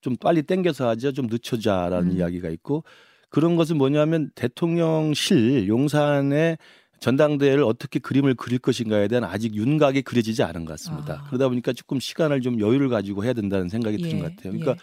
좀 0.00 0.16
빨리 0.16 0.42
땡겨서 0.42 0.88
하자 0.88 1.12
좀 1.12 1.26
늦춰자라는 1.26 2.12
음. 2.12 2.16
이야기가 2.16 2.50
있고 2.50 2.84
그런 3.30 3.56
것은 3.56 3.76
뭐냐면 3.76 4.30
대통령실 4.34 5.68
용산에 5.68 6.56
전당대회를 7.00 7.62
어떻게 7.62 7.98
그림을 7.98 8.34
그릴 8.34 8.58
것인가에 8.58 9.08
대한 9.08 9.24
아직 9.24 9.54
윤곽이 9.54 10.02
그려지지 10.02 10.42
않은 10.42 10.64
것 10.64 10.72
같습니다. 10.72 11.22
아. 11.24 11.28
그러다 11.28 11.48
보니까 11.48 11.72
조금 11.72 12.00
시간을 12.00 12.40
좀 12.40 12.60
여유를 12.60 12.88
가지고 12.88 13.24
해야 13.24 13.32
된다는 13.32 13.68
생각이 13.68 13.98
드는 13.98 14.18
것 14.18 14.34
같아요. 14.34 14.52
그러니까 14.52 14.76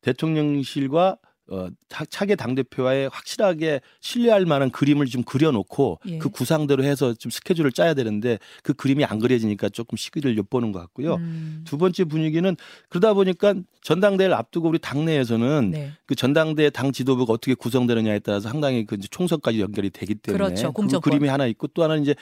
대통령실과 0.00 1.16
어, 1.52 1.68
차- 1.88 2.04
차기 2.04 2.36
당대표와의 2.36 3.08
확실하게 3.12 3.80
신뢰할 4.00 4.46
만한 4.46 4.70
그림을 4.70 5.06
좀 5.06 5.24
그려놓고 5.24 5.98
예. 6.06 6.18
그 6.18 6.28
구상대로 6.28 6.84
해서 6.84 7.12
좀 7.12 7.30
스케줄을 7.30 7.72
짜야 7.72 7.94
되는데 7.94 8.38
그 8.62 8.72
그림이 8.72 9.04
안 9.04 9.18
그려지니까 9.18 9.68
조금 9.68 9.96
시기를 9.96 10.36
엿보는 10.38 10.70
것 10.70 10.78
같고요. 10.78 11.16
음. 11.16 11.64
두 11.66 11.76
번째 11.76 12.04
분위기는 12.04 12.56
그러다 12.88 13.14
보니까 13.14 13.54
전당대회를 13.82 14.34
앞두고 14.34 14.68
우리 14.68 14.78
당내에서는 14.78 15.70
네. 15.72 15.92
그 16.06 16.14
전당대 16.14 16.70
당 16.70 16.92
지도부가 16.92 17.32
어떻게 17.32 17.54
구성되느냐에 17.54 18.20
따라서 18.20 18.48
상당히 18.48 18.86
그 18.86 18.96
총선까지 18.98 19.60
연결이 19.60 19.90
되기 19.90 20.14
때문에 20.14 20.44
그렇죠. 20.44 20.72
그. 20.72 21.10
그림이 21.10 21.26
하나 21.28 21.46
있고 21.46 21.66
또 21.68 21.82
하나는 21.82 22.02
이제 22.02 22.14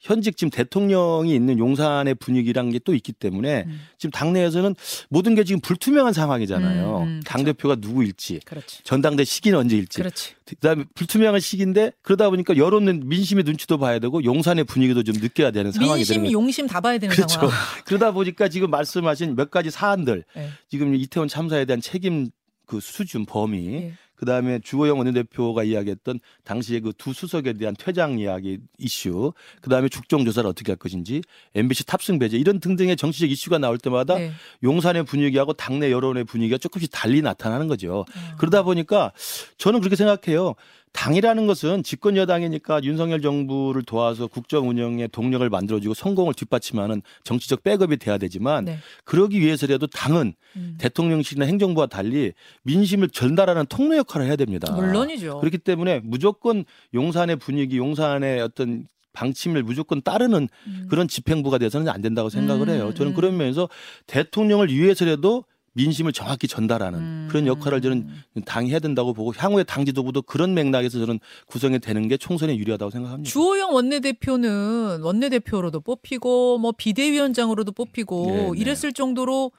현직 0.00 0.36
지금 0.36 0.50
대통령이 0.50 1.34
있는 1.34 1.58
용산의 1.58 2.16
분위기란 2.16 2.70
게 2.70 2.78
또 2.84 2.94
있기 2.94 3.12
때문에 3.12 3.64
음. 3.66 3.80
지금 3.96 4.10
당내에서는 4.10 4.74
모든 5.08 5.34
게 5.34 5.44
지금 5.44 5.60
불투명한 5.62 6.12
상황이잖아요. 6.12 6.98
음, 6.98 7.02
음, 7.04 7.22
당 7.24 7.44
대표가 7.44 7.76
누구일지, 7.80 8.40
그렇 8.44 8.60
지. 8.78 8.84
전당대 8.84 9.24
시기는 9.24 9.58
언제일지, 9.58 9.98
그렇지. 9.98 10.34
그다음에 10.46 10.84
불투명한 10.94 11.40
시기인데 11.40 11.92
그러다 12.02 12.30
보니까 12.30 12.56
여론은 12.56 13.08
민심의 13.08 13.44
눈치도 13.44 13.78
봐야 13.78 13.98
되고 13.98 14.22
용산의 14.24 14.64
분위기도 14.64 15.02
좀 15.02 15.14
느껴야 15.16 15.50
되는 15.50 15.72
상황이 15.72 15.98
민심, 16.00 16.14
되는 16.14 16.24
거죠. 16.24 16.32
용심 16.32 16.66
다 16.66 16.80
봐야 16.80 16.98
되는 16.98 17.14
그렇죠. 17.14 17.34
상황. 17.40 17.50
그러다 17.86 18.12
보니까 18.12 18.48
지금 18.48 18.70
말씀하신 18.70 19.36
몇 19.36 19.50
가지 19.50 19.70
사안들 19.70 20.24
네. 20.34 20.50
지금 20.68 20.94
이태원 20.94 21.28
참사에 21.28 21.64
대한 21.64 21.80
책임 21.80 22.30
그 22.66 22.80
수준 22.80 23.26
범위 23.26 23.74
예. 23.74 23.92
그다음에 24.24 24.58
주호영 24.60 24.98
원내대표가 24.98 25.62
이야기했던 25.64 26.18
당시에 26.44 26.80
그 26.80 26.94
두 27.04 27.12
수석에 27.12 27.52
대한 27.52 27.74
퇴장 27.78 28.18
이야기 28.18 28.58
이슈 28.78 29.34
그다음에 29.60 29.88
국정조사를 29.88 30.48
어떻게 30.48 30.72
할 30.72 30.78
것인지 30.78 31.20
MBC 31.54 31.84
탑승 31.84 32.18
배제 32.18 32.38
이런 32.38 32.60
등등의 32.60 32.96
정치적 32.96 33.30
이슈가 33.30 33.58
나올 33.58 33.76
때마다 33.76 34.14
네. 34.16 34.32
용산의 34.62 35.04
분위기하고 35.04 35.52
당내 35.52 35.90
여론의 35.90 36.24
분위기가 36.24 36.56
조금씩 36.56 36.90
달리 36.90 37.20
나타나는 37.20 37.68
거죠. 37.68 38.06
아. 38.14 38.36
그러다 38.36 38.62
보니까 38.62 39.12
저는 39.58 39.80
그렇게 39.80 39.96
생각해요. 39.96 40.54
당이라는 40.94 41.46
것은 41.48 41.82
집권 41.82 42.16
여당이니까 42.16 42.82
윤석열 42.84 43.20
정부를 43.20 43.82
도와서 43.82 44.28
국정 44.28 44.68
운영에 44.68 45.08
동력을 45.08 45.46
만들어주고 45.50 45.92
성공을 45.92 46.34
뒷받침하는 46.34 47.02
정치적 47.24 47.64
백업이 47.64 47.96
돼야 47.96 48.16
되지만 48.16 48.64
네. 48.64 48.78
그러기 49.04 49.40
위해서라도 49.40 49.88
당은 49.88 50.34
음. 50.56 50.76
대통령실이나 50.78 51.46
행정부와 51.46 51.86
달리 51.88 52.32
민심을 52.62 53.08
전달하는 53.08 53.66
통로 53.66 53.96
역할을 53.98 54.26
해야 54.26 54.36
됩니다. 54.36 54.72
물론이죠. 54.72 55.40
그렇기 55.40 55.58
때문에 55.58 56.00
무조건 56.04 56.64
용산의 56.94 57.36
분위기, 57.36 57.76
용산의 57.76 58.40
어떤 58.40 58.86
방침을 59.14 59.64
무조건 59.64 60.00
따르는 60.00 60.48
음. 60.66 60.86
그런 60.88 61.08
집행부가 61.08 61.58
돼서는 61.58 61.88
안 61.88 62.02
된다고 62.02 62.30
생각을 62.30 62.68
해요. 62.68 62.88
음, 62.88 62.94
저는 62.94 63.12
음. 63.12 63.16
그런 63.16 63.36
면에서 63.36 63.68
대통령을 64.06 64.68
위해서라도 64.68 65.44
민심을 65.74 66.12
정확히 66.12 66.46
전달하는 66.48 66.98
음. 67.00 67.26
그런 67.30 67.46
역할을 67.46 67.80
저는 67.82 68.08
당이 68.46 68.70
해야 68.70 68.78
된다고 68.78 69.12
보고 69.12 69.32
향후에 69.36 69.64
당 69.64 69.84
지도부도 69.84 70.22
그런 70.22 70.54
맥락에서 70.54 70.98
저는 71.00 71.18
구성이 71.46 71.78
되는 71.80 72.08
게 72.08 72.16
총선에 72.16 72.56
유리하다고 72.56 72.90
생각합니다. 72.90 73.30
주호영 73.30 73.74
원내대표는 73.74 75.02
원내대표로도 75.02 75.80
뽑히고 75.80 76.58
뭐 76.58 76.72
비대위원장으로도 76.72 77.72
뽑히고 77.72 78.26
네, 78.26 78.50
네. 78.50 78.50
이랬을 78.56 78.92
정도로 78.92 79.50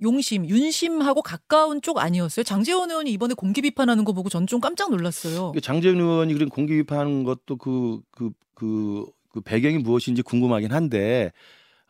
용심, 0.00 0.48
윤심하고 0.48 1.22
가까운 1.22 1.80
쪽 1.80 1.98
아니었어요? 1.98 2.42
장재원 2.42 2.90
의원이 2.90 3.12
이번에 3.12 3.34
공개 3.34 3.60
비판하는 3.60 4.04
거 4.04 4.12
보고 4.12 4.28
전 4.28 4.46
좀 4.46 4.58
깜짝 4.60 4.90
놀랐어요. 4.90 5.50
이게 5.54 5.60
장재현 5.60 5.96
의원이 6.00 6.34
그런 6.34 6.48
공개 6.48 6.74
비판하는 6.74 7.22
것도 7.24 7.56
그 7.56 8.00
그 8.10 8.30
그 8.54 9.06
그 9.32 9.40
배경이 9.40 9.78
무엇인지 9.78 10.22
궁금하긴 10.22 10.72
한데 10.72 11.32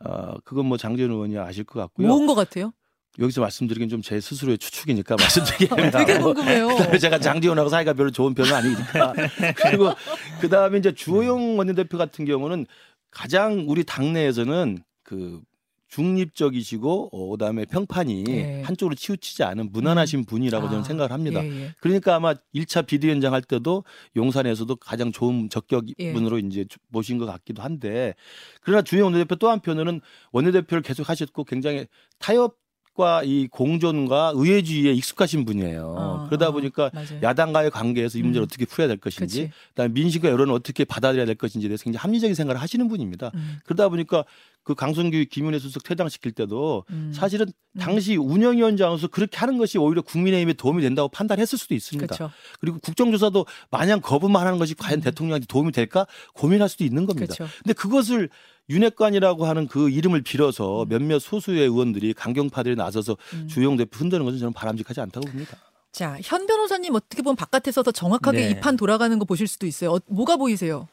어 0.04 0.34
그건 0.44 0.66
뭐 0.66 0.76
장재현 0.76 1.10
의원이 1.10 1.38
아실 1.38 1.64
것 1.64 1.80
같고요. 1.80 2.06
모은 2.08 2.26
것 2.26 2.34
같아요. 2.34 2.72
여기서 3.18 3.40
말씀드리긴 3.40 3.88
좀 3.88 4.02
제 4.02 4.20
스스로의 4.20 4.58
추측이니까 4.58 5.16
말씀드리기 5.20 5.68
되게 5.92 6.18
궁금해요. 6.18 6.68
그다음에 6.68 6.98
제가 6.98 7.18
장재원하고 7.18 7.68
사이가 7.68 7.92
별로 7.92 8.10
좋은 8.10 8.34
편은 8.34 8.52
아니니까. 8.52 9.12
그리고 9.56 9.92
그 10.40 10.48
다음에 10.48 10.78
이제 10.78 10.92
주호영 10.92 11.58
원내대표 11.58 11.98
같은 11.98 12.24
경우는 12.24 12.66
가장 13.10 13.64
우리 13.68 13.84
당내에서는 13.84 14.78
그 15.04 15.40
중립적이시고 15.88 17.10
어, 17.12 17.30
그다음에 17.32 17.66
평판이 17.66 18.24
예. 18.28 18.62
한쪽으로 18.62 18.94
치우치지 18.94 19.42
않은 19.44 19.72
무난하신 19.72 20.24
분이라고 20.24 20.66
저는 20.68 20.80
아, 20.80 20.84
생각을 20.84 21.12
합니다. 21.12 21.44
예, 21.44 21.64
예. 21.64 21.74
그러니까 21.80 22.14
아마 22.14 22.34
1차 22.54 22.86
비대위원장 22.86 23.34
할 23.34 23.42
때도 23.42 23.84
용산에서도 24.16 24.74
가장 24.76 25.12
좋은 25.12 25.50
적격 25.50 25.84
예. 25.98 26.14
분으로 26.14 26.38
이제 26.38 26.64
모신 26.88 27.18
것 27.18 27.26
같기도 27.26 27.62
한데 27.62 28.14
그러나 28.62 28.80
주영 28.80 29.08
원내대표 29.08 29.36
또 29.36 29.50
한편으로는 29.50 30.00
원내대표를 30.32 30.80
계속 30.82 31.10
하셨고 31.10 31.44
굉장히 31.44 31.86
타협 32.18 32.61
과 32.94 33.22
이 33.24 33.48
공존과 33.50 34.32
의회주의에 34.34 34.92
익숙하신 34.92 35.44
분이에요. 35.44 35.94
어, 35.96 36.26
그러다 36.26 36.48
어, 36.48 36.52
보니까 36.52 36.90
맞아요. 36.92 37.20
야당과의 37.22 37.70
관계에서 37.70 38.18
이 38.18 38.22
문제를 38.22 38.42
음. 38.42 38.46
어떻게 38.46 38.64
풀어야 38.66 38.88
될 38.88 38.96
것인지, 38.98 39.42
그치. 39.42 39.52
그다음에 39.68 39.92
민심과 39.92 40.28
여론을 40.28 40.52
어떻게 40.52 40.84
받아들여야 40.84 41.26
될 41.26 41.34
것인지에 41.36 41.68
대해서 41.68 41.84
굉장히 41.84 42.02
합리적인 42.02 42.34
생각을 42.34 42.60
하시는 42.60 42.86
분입니다. 42.88 43.30
음, 43.34 43.58
그러다 43.64 43.88
보니까 43.88 44.24
그 44.64 44.74
강성규 44.74 45.24
김윤혜 45.30 45.58
수석 45.58 45.82
퇴장시킬 45.84 46.32
때도 46.32 46.84
음. 46.90 47.12
사실은 47.14 47.46
음. 47.46 47.78
당시 47.80 48.16
운영위원장으로서 48.16 49.08
그렇게 49.08 49.38
하는 49.38 49.58
것이 49.58 49.78
오히려 49.78 50.02
국민의힘에 50.02 50.52
도움이 50.52 50.82
된다고 50.82 51.08
판단했을 51.08 51.58
수도 51.58 51.74
있습니다. 51.74 52.14
그렇죠. 52.14 52.32
그리고 52.60 52.78
국정조사도 52.80 53.46
마냥 53.70 54.00
거부만 54.00 54.46
하는 54.46 54.58
것이 54.58 54.74
과연 54.74 55.00
음. 55.00 55.02
대통령한테 55.02 55.46
도움이 55.46 55.72
될까 55.72 56.06
고민할 56.34 56.68
수도 56.68 56.84
있는 56.84 57.06
겁니다. 57.06 57.34
그렇죠. 57.34 57.52
근데 57.62 57.72
그것을 57.72 58.28
윤핵관이라고 58.68 59.46
하는 59.46 59.66
그 59.66 59.90
이름을 59.90 60.22
빌어서 60.22 60.84
음. 60.84 60.88
몇몇 60.88 61.18
소수의 61.18 61.62
의원들이 61.62 62.14
강경파들이 62.14 62.76
나서서 62.76 63.16
음. 63.34 63.48
주영 63.48 63.76
대표 63.76 63.98
흔드는 63.98 64.24
것은 64.24 64.38
저는 64.38 64.52
바람직하지 64.52 65.00
않다고 65.00 65.26
봅니다. 65.26 65.56
자, 65.90 66.16
현 66.22 66.46
변호사님 66.46 66.94
어떻게 66.94 67.22
보면 67.22 67.36
바깥에서 67.36 67.82
더 67.82 67.90
정확하게 67.90 68.38
네. 68.38 68.50
이판 68.50 68.76
돌아가는 68.76 69.18
거 69.18 69.24
보실 69.24 69.46
수도 69.46 69.66
있어요. 69.66 69.92
어, 69.92 70.00
뭐가 70.06 70.36
보이세요? 70.36 70.88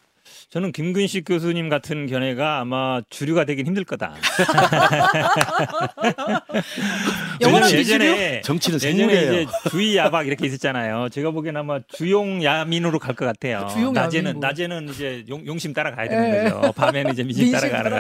저는 0.52 0.72
김근식 0.72 1.26
교수님 1.26 1.70
같은 1.70 2.08
견해가 2.08 2.60
아마 2.60 3.02
주류가 3.12 3.46
되긴 3.46 3.68
힘들 3.68 3.84
거다. 3.84 4.16
영원한 7.40 7.70
예전에- 7.70 8.42
정치는 8.42 8.78
예전에 8.78 8.80
생물이에요. 8.98 9.42
이제 9.42 9.52
주의 9.70 9.96
야박 9.96 10.26
이렇게 10.26 10.48
있었잖아요. 10.48 11.10
제가 11.10 11.30
보기엔 11.32 11.56
아마 11.56 11.80
주용 11.88 12.44
야민으로 12.44 12.98
갈 12.98 13.16
것 13.16 13.26
같아요. 13.26 13.68
주용 13.72 13.94
낮에는 13.94 14.30
야민 14.30 14.40
뭐. 14.40 14.48
낮에는 14.50 14.90
이제 14.90 15.24
용, 15.30 15.46
용심 15.46 15.74
따라가야 15.74 16.10
되는 16.10 16.46
예. 16.48 16.50
거죠. 16.50 16.72
밤에는 16.72 17.14
이제 17.14 17.24
민심, 17.24 17.52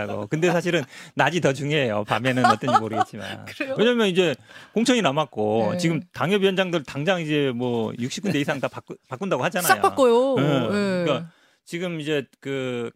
거고. 0.07 0.25
근데 0.27 0.49
사실은 0.51 0.83
낮이 1.13 1.41
더 1.41 1.53
중요해요. 1.53 2.03
밤에는 2.05 2.45
어떤지 2.45 2.79
모르겠지만. 2.79 3.45
그래요? 3.45 3.75
왜냐면 3.77 4.07
이제 4.07 4.33
공천이 4.73 5.03
남았고 5.03 5.69
네. 5.73 5.77
지금 5.77 6.01
당협위원장들 6.13 6.83
당장 6.83 7.21
이제 7.21 7.51
뭐 7.53 7.91
60군데 7.91 8.35
이상 8.37 8.59
다 8.59 8.67
바꾸, 8.67 8.95
바꾼다고 9.07 9.43
하잖아요. 9.43 9.67
싹 9.67 9.81
바꿔요. 9.81 10.35
예. 10.39 10.43
예. 10.43 11.03
그러니까 11.05 11.29
지금 11.69 12.01
이제 12.01 12.25
그 12.39 12.89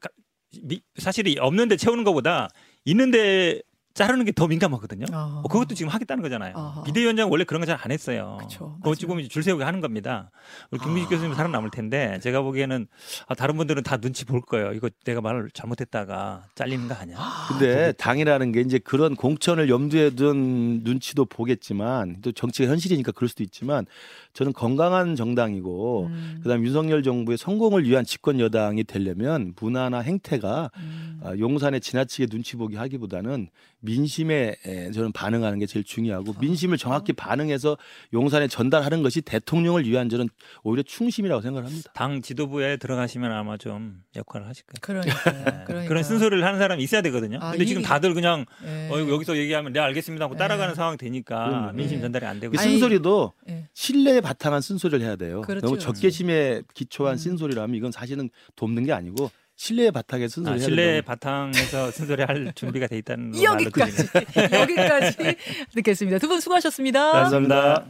사실이 0.98 1.38
없는데 1.40 1.78
채우는 1.78 2.04
것보다 2.04 2.50
있는데 2.86 3.62
자르는 3.94 4.26
게 4.26 4.32
더 4.34 4.48
민감하거든요. 4.48 5.06
아. 5.12 5.42
어, 5.44 5.48
그것도 5.48 5.76
지금 5.76 5.90
하겠다는 5.92 6.24
거잖아요. 6.24 6.54
아하. 6.58 6.84
비대위원장 6.84 7.30
원래 7.32 7.44
그런 7.44 7.62
거 7.62 7.66
잘 7.68 7.78
안 7.80 7.92
했어요. 7.92 8.38
그쵸, 8.42 8.76
그거. 8.82 8.96
지금 8.96 9.22
줄 9.30 9.44
세우게 9.44 9.64
하는 9.64 9.82
겁니다. 9.82 10.32
우리 10.72 10.80
김민식 10.80 11.08
아. 11.08 11.10
교수님 11.12 11.36
살아 11.36 11.48
남을 11.50 11.70
텐데 11.70 12.20
제가 12.24 12.42
보기에는 12.42 12.88
아, 13.28 13.36
다른 13.36 13.56
분들은 13.58 13.84
다 13.84 13.98
눈치 13.98 14.26
볼 14.26 14.42
거예요. 14.42 14.74
이거 14.74 14.90
내가 15.06 15.22
말을 15.22 15.52
잘못했다가 15.54 16.46
잘리는 16.56 16.88
거 16.88 16.96
아니야? 16.96 17.18
근데 17.50 17.92
당이라는 17.94 18.52
게 18.52 18.62
이제 18.62 18.80
그런 18.80 19.16
공천을 19.16 19.70
염두에 19.70 20.10
둔 20.12 20.82
눈치도 20.84 21.26
보겠지만 21.26 22.18
또 22.24 22.32
정치가 22.32 22.70
현실이니까 22.72 23.12
그럴 23.12 23.30
수도 23.30 23.44
있지만 23.44 23.86
저는 24.34 24.54
건강한 24.54 25.16
정당이고 25.16 26.08
음. 26.08 26.40
그다음 26.42 26.66
윤석열 26.66 27.04
정부의 27.04 27.38
성공을 27.38 27.86
위한 27.88 28.04
집권 28.04 28.40
여당이 28.40 28.86
되려면 28.86 29.54
문화나 29.60 30.00
행태가 30.00 30.72
음. 30.78 31.20
아, 31.24 31.34
용산에 31.38 31.80
지나치게 31.80 32.26
눈치 32.28 32.56
보기 32.56 32.76
하기보다는 32.76 33.50
민심에 33.86 34.56
에, 34.66 34.92
저는 34.92 35.12
반응하는 35.12 35.60
게 35.60 35.66
제일 35.66 35.84
중요하고 35.84 36.34
민심을 36.40 36.78
정확히 36.78 37.12
반응해서 37.12 37.78
용산에 38.14 38.48
전달하는 38.48 39.04
것이 39.04 39.22
대통령을 39.22 39.86
위한 39.86 40.08
저는 40.08 40.30
오히려 40.64 40.84
충심이라고 40.84 41.42
생각을 41.42 41.68
합니다. 41.68 41.92
당 41.94 42.22
지도부에 42.22 42.78
들어가시면 42.78 43.32
아마 43.32 43.58
좀 43.58 44.02
역할을 44.16 44.48
하실 44.48 44.64
거예요. 44.66 44.80
그러니까요. 44.82 45.34
네. 45.46 45.64
그러니까. 45.66 45.88
그런 45.90 46.02
쓴소리를 46.04 46.44
하는 46.46 46.60
사람이 46.60 46.82
있어야 46.82 47.02
되거든요. 47.02 47.40
아, 47.42 47.52
근데 47.52 47.66
지금 47.66 47.82
이- 47.82 47.86
다들 47.86 48.14
그냥 48.14 48.46
예. 48.66 48.88
어, 48.90 49.00
여기서 49.00 49.36
얘기하면 49.38 49.74
네 49.74 49.80
알겠습니다 49.82 50.26
하고 50.26 50.38
따라가는 50.38 50.72
예. 50.72 50.76
상황 50.76 50.96
되니까 50.98 51.46
그럼요. 51.50 51.72
민심 51.74 51.98
예. 51.98 52.02
전달이 52.02 52.26
안 52.26 52.40
되고 52.40 52.54
그 52.54 52.58
쓴소리도 52.58 53.34
예. 53.50 53.68
신뢰에 53.74 54.22
바탕한 54.22 54.62
쓴소리를 54.62 55.06
해야 55.06 55.18
돼요. 55.18 55.42
그렇죠. 55.42 55.66
너무 55.66 55.78
적개심에 55.78 56.62
기초한 56.74 57.16
음. 57.16 57.18
쓴소리라면 57.18 57.76
이건 57.76 57.92
사실은 57.92 58.30
돕는 58.56 58.86
게 58.86 58.94
아니고 58.94 59.30
신뢰에 59.64 59.92
바탕에 59.92 60.28
쓴소리 60.28 60.56
아, 60.56 60.58
된다고. 60.58 61.06
바탕에서 61.06 61.92
쓴소리 61.96 62.24
할 62.24 62.52
준비가 62.54 62.86
돼 62.88 62.98
있다는 62.98 63.42
여기까지. 63.42 64.08
여기까지 64.52 65.18
듣겠습니다. 65.74 66.20
두 66.20 66.28
분 66.28 66.42
수고하셨습니다. 66.42 67.12
감사합니다. 67.14 67.86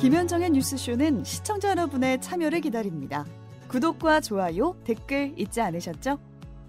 김현정의 0.00 0.50
뉴스쇼는 0.50 1.24
시청자 1.24 1.70
여러분의 1.70 2.22
참여를 2.22 2.60
기다립니다. 2.62 3.26
구독과 3.68 4.20
좋아요, 4.20 4.74
댓글 4.84 5.34
잊지 5.36 5.60
않으셨죠? 5.60 6.18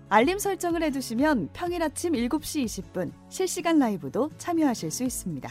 알림 0.10 0.38
설정을 0.40 0.84
해두시면 0.84 1.50
평일 1.54 1.84
아침 1.84 2.12
7시 2.14 2.66
20분 2.66 3.12
실시간 3.30 3.80
라이브도 3.80 4.32
참여하실 4.38 4.92
수 4.92 5.04
있습니다. 5.06 5.50